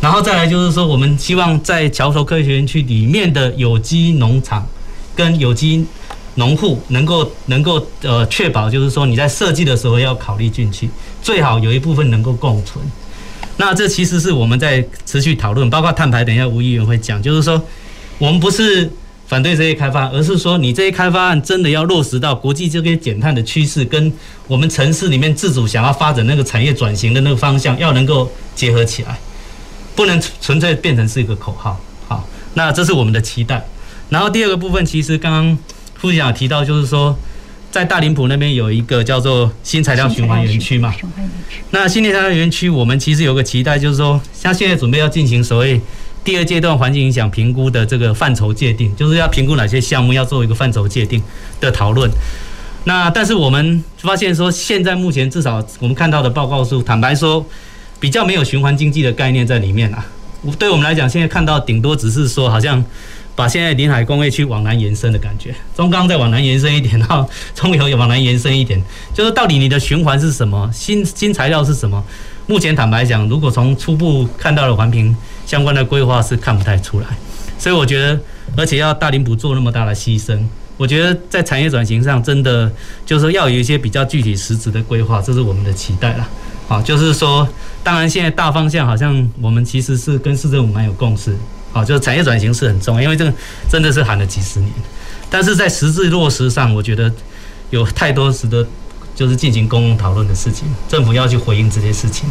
[0.01, 4.67] 然后再来就是说，我们希望在桥头科学园区里面的有机农场
[5.15, 5.85] 跟有机。
[6.39, 10.87] 农户能够能够呃确保，就是说你在设计的时候要考虑进去，
[11.19, 12.77] 最好有一部分能够共存。
[13.55, 17.59] 那这其实是我们在持续讨论，包括碳排，等一下吴议员会讲，就是说
[18.19, 18.87] 我们不是
[19.25, 24.13] 反对这些开发，而是说你这些开发案真的要落实到国际这些减碳的趋势，跟
[24.45, 29.19] 我们城市里面自主想要发展那个产业转型的那个方向要能够结合起来，
[29.97, 31.77] 不能纯粹变成是一个口号。
[32.07, 33.61] 好，那这是我们的期待。
[34.07, 35.57] 然后第二个部分，其实刚刚。
[35.99, 37.17] 副局长提到，就是说，
[37.71, 40.93] 在大林埔那边有一个叫做新材料循环园区嘛。
[41.71, 45.81] 那新材料园区，我们其实有个期待，就是说，像现在准备要进行所谓
[46.23, 51.19] 第二阶段环境影响评估的这个范畴界定，就是要评估哪些项目要做一个范畴界定
[51.59, 52.07] 的讨论。
[52.83, 57.43] 那但是我们发现说，现在目前至少我们看到的报告书，坦白说，
[57.99, 60.05] 比较没有循环经济的概念在里面啊。
[60.59, 62.83] 对我们来讲，现在看到顶多只是说好像。
[63.37, 68.81] 把现在临海工业区往南延伸的感觉，中钢再往南延伸一点，然后中油也往南延伸一点，
[69.13, 70.67] 就是到底你的循环是什么？
[70.73, 72.03] 新新材料是什么？
[72.47, 77.05] 目前坦白讲，如果从初步看到的环评相关的规划是看不太出来，
[77.59, 78.19] 所以我觉得，
[78.55, 80.39] 而且要大林不做那么大的牺牲，
[80.75, 82.71] 我觉得在产业转型上真的
[83.05, 86.27] 就是说要有一些比较具体实质的规划，这是我们的期待了。
[86.67, 87.47] 啊，就是说，
[87.88, 91.33] 当然现在大方向好像我们其实是跟市政府蛮有共识。
[91.71, 93.33] 好，就是产业转型是很重要，因为这个
[93.69, 94.69] 真的是喊了几十年，
[95.29, 97.09] 但是在实质落实上，我觉得
[97.69, 98.67] 有太多值得
[99.15, 102.27] 就是进行公共讨论的事情，政府要去回应这些事情。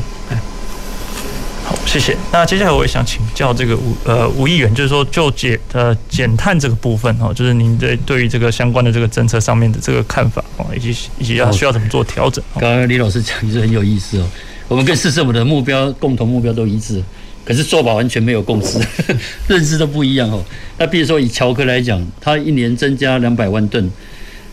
[1.64, 2.14] 好，谢谢。
[2.30, 12.44] 那接下来我也想请教这个吴呃吴议员，就是说就减呃减碳这个部分哦，就是您对对于这个相关的这个政策上面的这个看法哦，以及以及要需要怎么做调整？
[12.61, 14.28] 刚刚李老师讲的是很有意思哦，
[14.68, 17.02] 我们跟市政府的目标共同目标都一致，
[17.44, 18.78] 可是做法完全没有共识，
[19.48, 20.44] 认知都不一样哦。
[20.78, 23.90] 那比如说以乔科来讲，他一年增加两百万吨，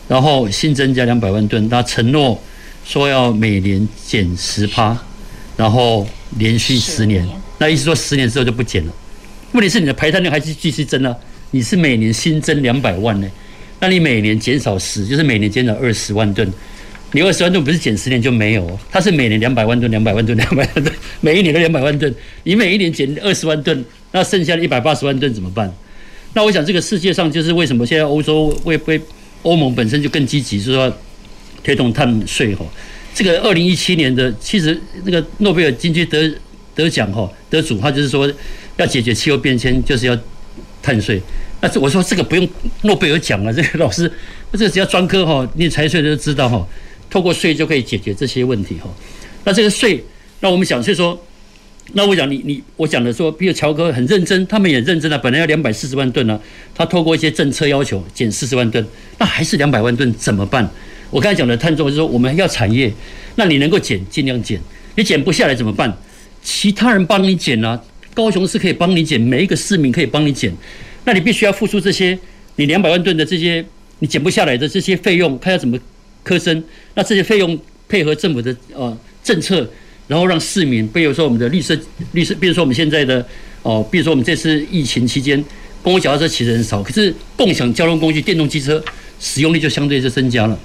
[0.08, 2.40] 然后新增加两百万吨，他承诺
[2.84, 4.96] 说要每年减十趴，
[5.56, 6.06] 然后。
[6.36, 7.24] 连续十年，
[7.58, 8.92] 那意思说十年之后就不减了。
[9.52, 11.16] 问题是你的排碳量还是继续增啊？
[11.52, 13.30] 你是每年新增两百万呢？
[13.78, 16.52] 那你每年减少十，就是每年减少二十万吨。
[17.14, 20.92] 你二十万吨不是减十年就没有，它是每年两百万吨，两百万吨，两百万吨，
[21.22, 22.12] 每一年都两百万吨。
[22.42, 25.72] 你每一年减二十万吨，那剩下的一百八十万吨怎么办？
[26.32, 29.00] 那我想这个世界上就是为什么现在欧洲为为
[29.42, 30.92] 欧盟本身就更积极，就是说
[31.62, 32.66] 推动碳税哈。
[33.14, 36.28] 这个二零一七年的，其实那个诺贝尔经济得
[36.74, 38.28] 得奖哈得主，他就是说
[38.76, 40.18] 要解决气候变迁，就是要
[40.82, 41.22] 碳税。
[41.60, 42.48] 那这我说这个不用
[42.82, 44.10] 诺贝尔奖了，这个老师，
[44.52, 46.66] 这个只要专科哈念财税都知道哈，
[47.10, 48.88] 透过税就可以解决这些问题哈。
[49.44, 50.02] 那这个税，
[50.40, 51.18] 那我们讲，所以说，
[51.92, 56.40] 那我讲你你我讲的说，比如乔哥很认真，他们也认真了，本来要两百四十万吨呢，
[56.74, 58.84] 他透过一些政策要求减四十万吨，
[59.18, 60.68] 那还是两百万吨怎么办？
[61.10, 62.92] 我刚才讲的碳中就是说，我们要产业，
[63.36, 64.60] 那你能够减尽量减，
[64.96, 65.94] 你减不下来怎么办？
[66.42, 67.80] 其他人帮你减啊，
[68.14, 70.52] 高雄市可以帮你减，每一个市民可以帮你减，
[71.04, 72.18] 那你必须要付出这些，
[72.56, 73.64] 你两百万吨的这些
[73.98, 75.78] 你减不下来的这些费用，看要怎么
[76.22, 76.64] 课征？
[76.94, 79.68] 那这些费用配合政府的呃政策，
[80.06, 81.76] 然后让市民，比如说我们的绿色
[82.12, 83.24] 绿色，比如说我们现在的
[83.62, 85.36] 哦，比如说我们这次疫情期间，
[85.82, 88.82] 公共脚踏车骑的人少，可是共享交通工具电动机车
[89.20, 90.58] 使用率就相对是增加了。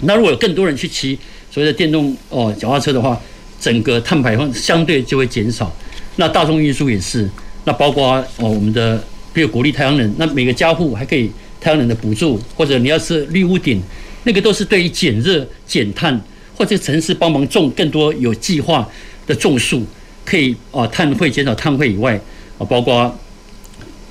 [0.00, 1.18] 那如果有更多人去骑
[1.50, 3.20] 所谓的电动哦脚踏车的话，
[3.60, 5.70] 整个碳排放相对就会减少。
[6.16, 7.28] 那大众运输也是，
[7.64, 9.02] 那包括哦我们的，
[9.32, 13.82] 比如鼓励太阳能，那每个家户还可以太阳能的补助，或者你要是绿屋顶，
[14.24, 16.20] 那个都是对于减热、减碳，
[16.56, 18.88] 或者城市帮忙种更多有计划
[19.26, 19.84] 的种树，
[20.24, 22.20] 可以啊碳汇减少碳汇以外
[22.58, 23.18] 啊，包括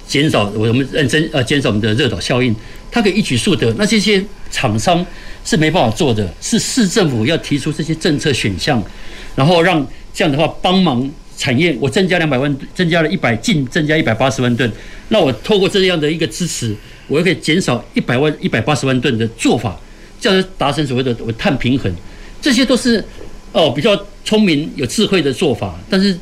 [0.07, 2.55] 减少我们认真呃减少我们的热岛效应，
[2.91, 3.73] 它可以一举数得。
[3.77, 5.05] 那这些厂商。
[5.45, 8.83] 是没办法做的，是市政府要提出这些政策选项，
[9.35, 9.83] 然后让
[10.13, 11.75] 这样的话帮忙产业。
[11.79, 14.71] 我增加两百万，增加了一百，净增加一百八十万吨。
[15.07, 16.75] 那我透过这样的一个支持，
[17.07, 19.79] 我又可以减少一百万、一百八十万吨的做法，
[20.19, 21.93] 这样达成所谓的我碳平衡。
[22.41, 23.03] 这些都是
[23.51, 25.79] 哦比较聪明、有智慧的做法。
[25.89, 26.17] 但是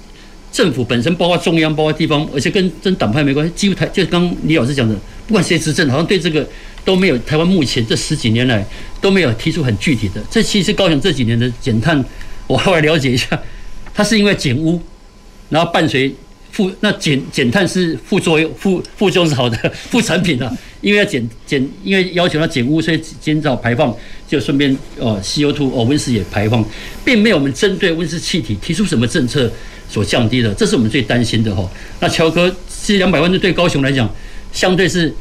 [0.52, 4.96] 政府本身，包括中央、包括地方，而且跟跟党派没关系，几乎台就刚李老师讲的，
[5.28, 6.48] 不管谁执政，好像对这个。
[6.88, 8.66] 都没有，台湾目前这十几年来
[9.02, 10.24] 都没有提出很具体的。
[10.32, 12.02] 这其实高雄这几年的减碳，
[12.48, 13.38] 我后来了解一下，
[13.94, 14.82] 它是因为减污，
[15.50, 16.16] 然后伴随
[16.54, 20.50] 副那减减碳是副作用，副副作用是好的副产品啊。
[20.82, 23.96] 因为要减减，因为要求它减污，所以减少排放，
[24.28, 26.64] 就顺便哦 CO2 哦温室也排放，
[27.06, 29.52] 并没有我们针对温室气体提出什么政策
[29.90, 31.70] 所降低的，这是我们最担心的哈。
[32.00, 32.54] 那乔哥，
[32.86, 34.10] 这两百万吨对高雄来讲，
[34.52, 35.14] 相对是。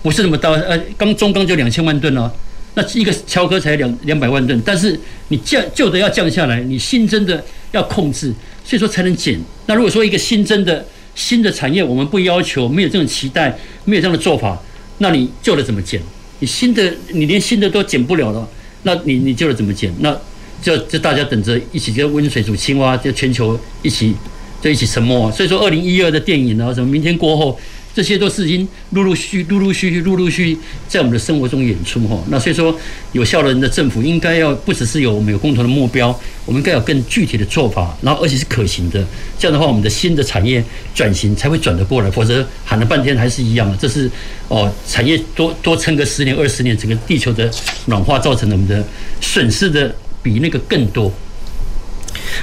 [0.00, 2.30] 不是那么大，呃，刚中钢就两千万吨哦，
[2.74, 8.32] 那一个乔哥才两两百万吨，但是你降旧的要降下来，你新增的要控制，
[8.64, 9.36] 所以说才能减。
[9.66, 10.86] 那如果说一个新增的
[11.16, 14.56] 新的产业，我们不要求，没有这种期待，没有这样的做法，
[14.98, 16.00] 那你旧的怎么减？
[16.40, 18.48] 你新的你连新的都减不了了，
[18.82, 19.92] 那你你旧的怎么减？
[20.00, 20.16] 那
[20.62, 24.14] 就就大家等着一起跟温水煮青蛙，就全球一起
[24.60, 25.30] 就一起沉默。
[25.32, 27.58] 所以说，二零一二的电影啊，什么明天过后。
[27.98, 32.16] 这些都是已经陆陆续、陆陆续续、陆陆续续在我们的生活中演出哈。
[32.28, 32.72] 那所以说，
[33.10, 39.04] 有效的人的政府应该要不只是有我们有共同的目标，我们应该有更具体的做法，然后而且是可行的。
[39.36, 40.62] 这样的话，我们的新的产业
[40.94, 43.76] 转型才会转得过来，否则喊了半天还是一样的。
[43.76, 44.08] 这是
[44.46, 47.50] 哦，产业多多撑个十年、二十年，整个地球的
[47.86, 48.86] 暖化造成了我们的
[49.20, 49.92] 损失的
[50.22, 51.12] 比那个更多。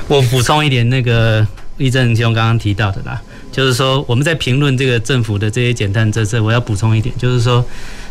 [0.10, 1.48] 我补充一点，那个
[1.78, 3.22] 立正兄刚刚提到的啦。
[3.56, 7.66] 就是说，我们在评论这个政府的这些减碳政策，我要补充一点，就是说，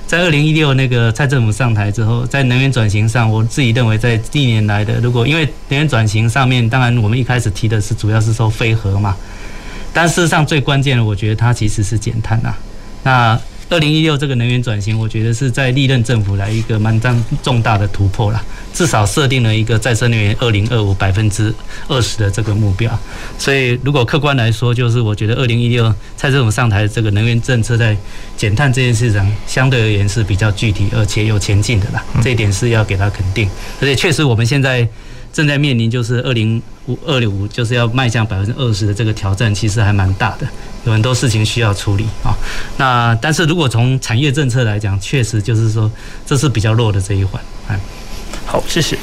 [0.07, 9.15] 在二零一六那个蔡政府上台之后，在能源转型上，我自己认为在历年来的，如果因为能源转型上面，当然我们一开始提的是主要是说非核嘛，
[9.93, 12.55] 但事实上最关键的，我觉得它其实是减碳呐，
[13.03, 13.39] 那。
[13.75, 18.41] 二零一六这个能源转型，我觉得是在历任政府来一个蛮重重大的突破了，
[18.73, 21.53] 至少设定了一个再生能源二零二五百分之
[21.89, 22.97] 二十的这个目标。
[23.37, 27.97] 所以如果客观来说，就是我觉得二零一六蔡政府上台的这个能源政策在
[28.37, 32.01] 减碳这件事上，相对而言是比较具体而且有前进的啦。
[32.23, 33.51] 这一点是要给他肯定。
[33.81, 34.89] 而且确实我们现在
[35.35, 40.47] 正在面临就是二零五二五就是要迈向百分之二十的这个挑战，其实还蛮大的，
[40.85, 42.33] 有很多事情需要处理啊。
[42.77, 45.91] 那但是如果从产业政策来讲，确实就是说
[46.25, 47.43] 这是比较弱的这一环。
[47.67, 47.77] 哎，
[48.47, 48.97] 好，谢谢。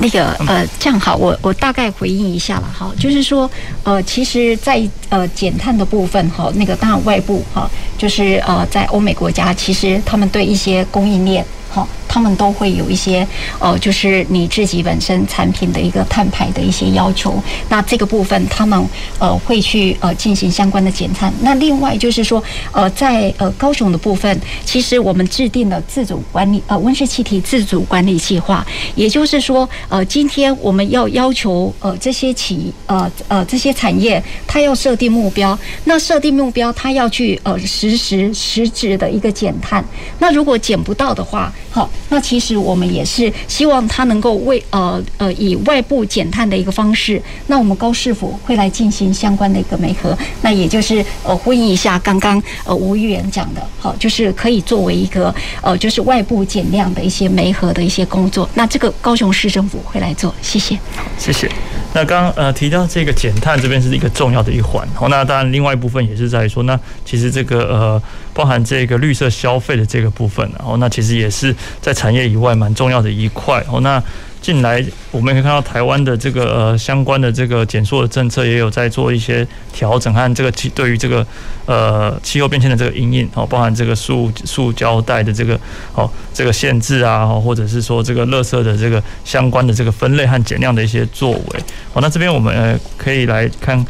[0.00, 3.50] 那个呃，这样好，我我大概回应一下了哈，就是说
[3.82, 11.44] 呃，其实在，在呃减碳的部分哈，那个当然外部哈，就是呃，在欧美国家，其实他们对一些供应链。
[11.70, 13.26] 好，他们都会有一些
[13.58, 17.42] 呃，就是你自己本身产品的一个碳排的一些要求。
[17.68, 18.80] 那这个部分，他们
[19.18, 21.32] 呃会去呃进行相关的减碳。
[21.40, 22.40] 那另外就是说，
[22.70, 28.64] 呃，在呃高雄的部分，其实我们制定了自主管理呃温室气体自主管理计划。
[28.94, 35.58] 也就是说，呃，今天我们要要求呃这些企呃呃这些产业，它要设定目标。
[35.86, 39.84] 那设定目标，它要去呃实时实质的一个减碳。
[40.20, 60.78] 那如果减不到的话，好，那其实我们也是希望它能够为呃呃以外部减碳的一个方式，那我们高市府会来进行相关的一个媒合，那也就是呃呼应一下刚刚呃吴议员讲的，好，就是可以作为一个呃就是外部减量的一些媒合的一些工作，那这个高雄市政府会来做，谢谢。
[61.18, 61.50] 谢谢。
[61.92, 68.02] 那刚呃提到这个减碳这边是一个重要的一环，好，那当然另外一部分也是在说，那其实这个呃
[68.34, 71.54] 包含这个绿色消费的这个部分，然后那其实也是。
[71.80, 74.02] 在产业以外蛮重要的一块哦，那
[74.40, 81.26] 近来我们可以看到台湾的这个呃相关的这个减塑的政策也有在做一些调整，和这个对于这个
[81.66, 85.58] 呃气候变迁的这个阴影哦，包含这个塑塑胶袋的这个
[85.94, 91.60] 哦这个限制啊，或者是说这个垃圾的这个相关的这个分类和减量的一些作为
[91.92, 93.84] 哦，那这边我们呃可以来看。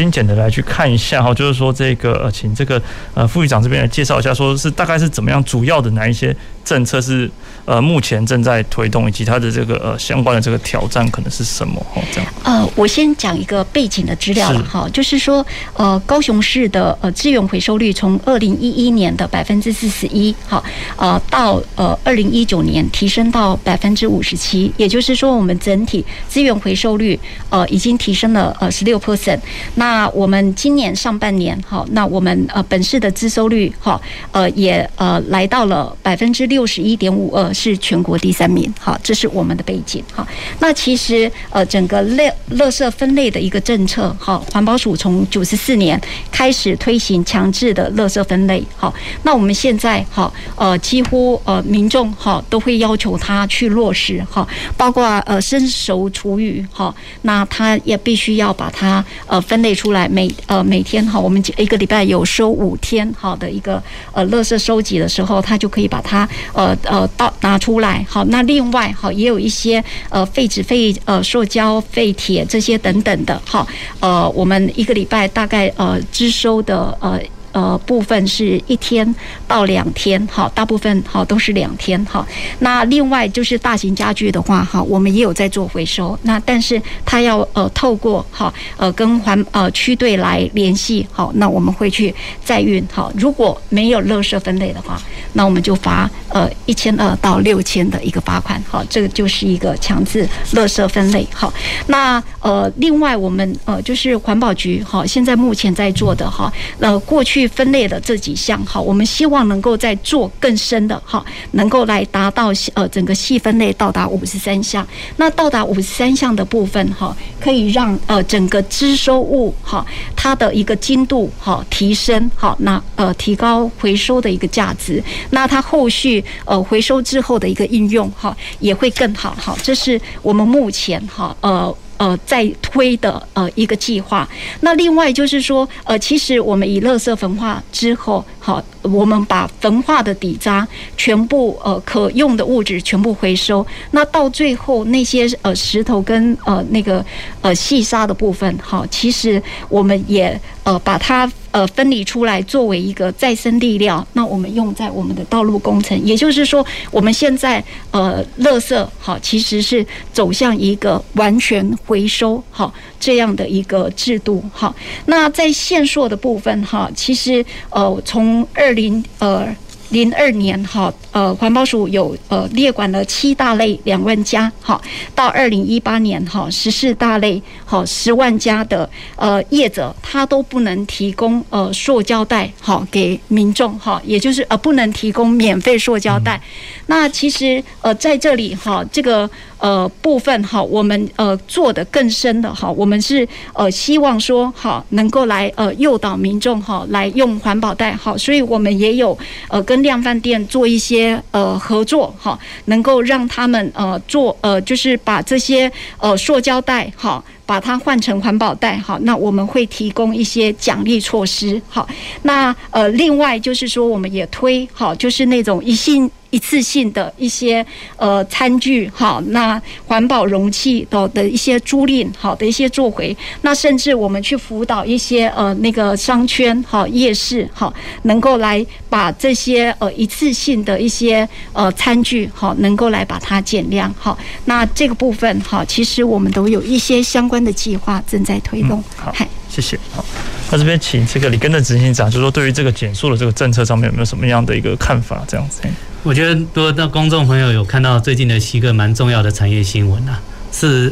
[0.00, 2.80] 精简的来去看一下哈，就是说这个呃，请这个
[3.12, 6.34] 呃副局长这边来介绍一下，说是大概是怎么样，主要的哪一些
[6.70, 7.28] 政策是
[7.64, 12.00] 呃目前正在推动，以及它的这个呃相关的这个挑战可能是什么哈？
[12.12, 12.32] 这样。
[12.44, 15.44] 呃，我先讲一个背景的资料了哈，就是说
[15.74, 20.62] 呃高雄市的呃资源回收率从二零一一年的百分之四十一哈
[20.96, 27.18] 呃到呃二零一九年提升到百分之五十七，也就是说我们整体资源回收率
[27.48, 29.40] 呃已经提升了呃十六 percent。
[29.74, 34.00] 那我们今年上半年，哈，那我们呃本市的资收率，哈，
[34.30, 40.28] 呃也呃来到了百分之六六十一点五二，是全国第三名，好，这是我们的背景，好。
[40.58, 45.98] 那其实呃整个垃垃圾分类的一个政策，好，环保署从九十四年
[46.30, 48.92] 开始推行强制的垃圾分类，好，
[49.22, 54.46] 那我们现在好呃几乎呃民众哈都会要求他去落实，哈，
[54.76, 59.70] 包括呃生熟厨余，哈，那他也必须要把它呃分类。
[59.80, 63.82] 出来每呃每天哈，我们一个礼拜有收五天好的一个
[64.12, 68.04] 呃垃圾收集的时候，他就可以把它呃呃到拿出来。
[68.08, 73.40] 好，那另外好也有一些呃废纸、废呃塑胶、废铁这些等等的。
[73.44, 73.66] 好，
[74.00, 77.20] 呃，我们一个礼拜大概呃支收的呃。
[77.52, 79.14] 呃，部分是一天
[79.48, 82.24] 到两天，好，大部分好都是两天，好。
[82.60, 86.16] 那另外就是大型家具的话，哈，我们也有在做回收。
[86.22, 93.12] 那但是它要呃透过哈呃跟环呃区队来联系，好，那我们会去载运，好。
[93.16, 94.96] 如果没有垃圾分类的话，
[95.32, 101.52] 那我们就罚呃一千二到六千的一个罚款，好，这个就是一个强制垃圾分类，好。
[101.88, 107.39] 那呃另外我们呃就是环保局，哈，现在目前在做的哈，呃过去。
[107.40, 114.86] 去分类的这几项哈，我们希望能够再做更深的哈，能够来达到呃整个细分类到达五十三项。
[115.16, 119.84] 那到达五十三项的部分哈，可以让呃整个支收物哈
[120.14, 125.02] 它的一个精度哈提升哈，那呃提高回收的一个价值。
[125.30, 129.56] 那它后续呃回收之后的一个应用哈也会更好哈。
[129.62, 131.74] 这是我们目前哈呃。
[132.00, 134.26] 呃，在推的呃一个计划。
[134.62, 143.66] 那另外就是说，呃，其实我们以垃圾焚化之后，好，我们把焚化的底渣全部呃可用的物质全部回收。
[143.90, 147.04] 那到最后那些呃石头跟呃那个
[147.42, 150.40] 呃细沙的部分，好，其实我们也
[150.70, 151.30] 呃把它。
[151.52, 157.60] 呃，分离出来作为一个再生粒料，那我们用在我们的道路工程，也就是说，我们现在
[157.90, 164.72] 呃，垃圾好，其实是走向一个完全回收好这样的一个制度好。
[165.06, 169.48] 那在限塑的部分哈，其实呃，从二零呃。
[169.90, 174.80] 零二年哈，呃，环保署有呃列管了七大类两万家，好，
[175.14, 186.40] 到二零一八年哈，十四大类好十万家的呃业者，他都不能提供呃塑胶袋好给民众哈，也就是呃不能提供免费塑胶袋。
[186.86, 199.16] 那其实呃在这里哈，这个呃部分哈，我们呃做得更深的哈，我们是呃希望说哈能够来呃诱导民众哈来用环保袋哈，所以我们也有
[199.48, 200.99] 呃跟量贩店做一些
[201.30, 207.22] 呃合作哈，能够让他们呃做呃就是把这些呃塑胶袋哈。
[207.50, 211.84] 把它换成环保袋，哈，那我们会提供一些奖励措施，哈，
[212.22, 216.08] 那呃，另外就是说，我们也推哈，就是那种一性。
[216.30, 217.64] 一次性的一些
[217.96, 227.72] 呃餐具好，那环保容器的的一些租赁好的一些做回，那甚至我们去辅导一些呃那个商圈好夜市好，
[228.02, 238.82] 能够来把这些呃一次性的一些呃餐具好，能够来把它减量好，那这个部分好，其实我们都有一些相关的计划正在推动。
[238.96, 239.14] 好，
[239.50, 239.78] 谢谢。
[239.92, 240.02] 好，
[240.50, 245.22] 那这边请这个里根的执行长，就是说对于这个减速的这个政策上面有没有什么样的一个看法？
[245.26, 245.60] 这样子。
[246.02, 250.18] 我觉得，多那公众朋友有看到最近的一个蛮重要的产业新闻啊，
[250.50, 250.90] 是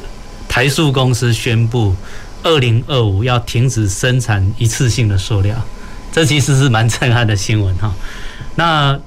[0.49, 1.95] 台塑公司宣布，
[2.43, 5.57] 二零二五要停止生产一次性的塑料，
[6.13, 7.95] 这其实是蛮震撼的新闻哈。
[8.57, 8.99] 那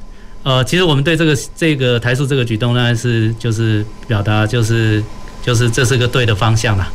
[0.44, 5.04] 呃，其实我们对这个这个台塑这个举动呢，是就是表达就是
[5.44, 6.92] 就是这是个对的方向啦。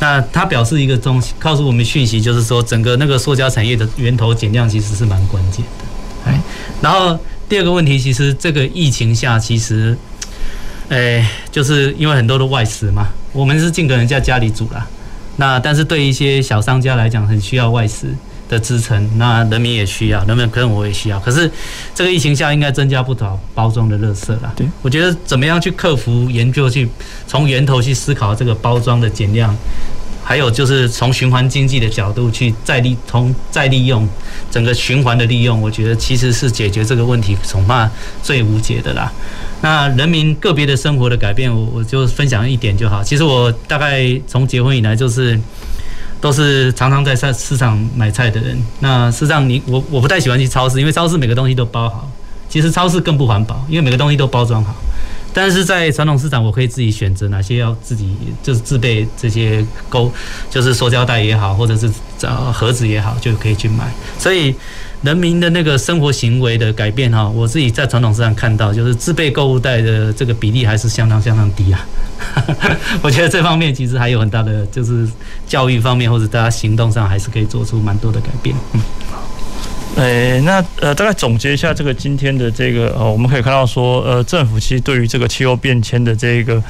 [0.00, 6.30] 那它表示一个东西告诉我们讯息，就是说整个那个塑胶产业的源头减量其实是蛮关键的。
[6.30, 6.40] 哎，
[6.82, 7.16] 然后。
[7.50, 9.98] 第二个问题，其实这个疫情下，其实，
[10.88, 14.86] 哎，就是因为很多的外食嘛，我们是尽可能在家里煮啦。
[15.34, 18.14] 那但是对一些小商家来讲，很需要外食
[18.50, 21.18] 的支撑，那人民也需要，人民可能我也需要。
[21.20, 21.50] 可是
[21.94, 24.52] 这个疫情下，应该增加不少包装的垃圾啦。
[24.56, 26.88] 对，我觉得怎么样去克服、研究、去
[27.28, 29.56] 从源头去思考这个包装的减量。
[30.22, 34.08] 还有就是从循环经济的角度去再利从再利用
[34.48, 37.90] 整个循环的利用，我觉得其实是解决这个问题恐怕
[38.22, 39.10] 最无解的啦。
[39.60, 43.02] 那人民个别的生活的改变，我我就分享一点就好。
[43.02, 45.36] 其实我大概从结婚以来就是
[46.20, 48.60] 都是常常在市市场买菜的人。
[48.80, 52.10] 那事实上你我我不太喜欢去超市，因为超市每个东西都包好，
[52.48, 54.74] 其实超市更不环保，因为每个东西都包装好。
[55.32, 60.12] 但是在传统市场，我可以自己选择哪些要自己就是自备这些钩，
[60.50, 63.88] 就是塑胶袋也好，或者是找盒子也好，就可以去买。
[64.18, 64.52] 所以
[65.02, 71.86] 人民的那个生活行为的改变哈，我自己在传统市场看到，就是自备购物袋的这个比例还是相当相当低啊。
[73.00, 75.08] 我觉得这方面其实还有很大的，就是
[75.46, 78.54] 教育方面或者大家行动上还是可以做出蛮多的改变。
[78.74, 78.80] 嗯。
[79.96, 86.62] 诶、欸，那呃，大概总结一下这个今天的这个呃，我们可以看到说，呃，政府其实对于这个气候变迁的这个。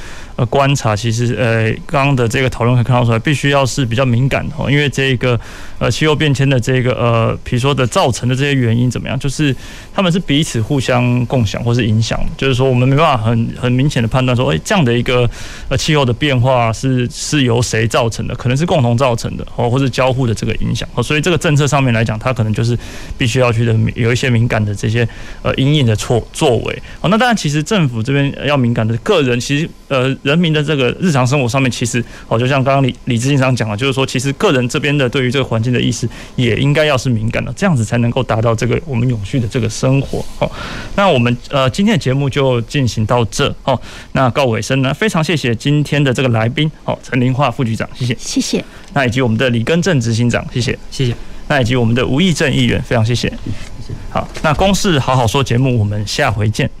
[0.45, 5.39] 观察其实，呃，刚刚的这个讨论可以看到出来，必须要是比较敏感的哦，因为这个
[5.79, 9.55] 呃气候变迁的这个呃，比如说的造成的这些原因怎么样，就是
[9.93, 15.29] 他们是彼此互相共享或是影响，就是说我们没办法很很明显的判断说，哎，这样的一个
[15.69, 22.77] 呃气候的变化是是由谁造成的，可能是共同造成的哦，或者交互的这个影响哦，所以这个政策上面来讲，它可能就是
[23.17, 25.07] 必须要去的有一些敏感的这些
[25.41, 30.15] 呃因应的错作为哦，那当然其实政府这边要敏感的个人其实呃。
[30.37, 40.23] 民的这个日常生活上面，其实哦，就像刚刚李李执行长讲的，就是说，其实个人这边的对于这个环境的意识，也应该要是敏感的，这样子才能够达到这个我们永续的这个生活。
[40.39, 40.51] 哦，
[40.95, 43.79] 那我们呃今天的节目就进行到这哦。
[44.13, 48.63] 那告尾声呢，非常谢谢今天的这个来宾哦，陈林化副局长，谢谢，谢谢。
[48.93, 51.15] 那以及我们的李根正执行长，谢谢，谢谢。
[51.47, 53.93] 那以及我们的吴义正议员，非常谢谢，谢谢。
[54.09, 56.80] 好，那公事好好说节目，我们下回见。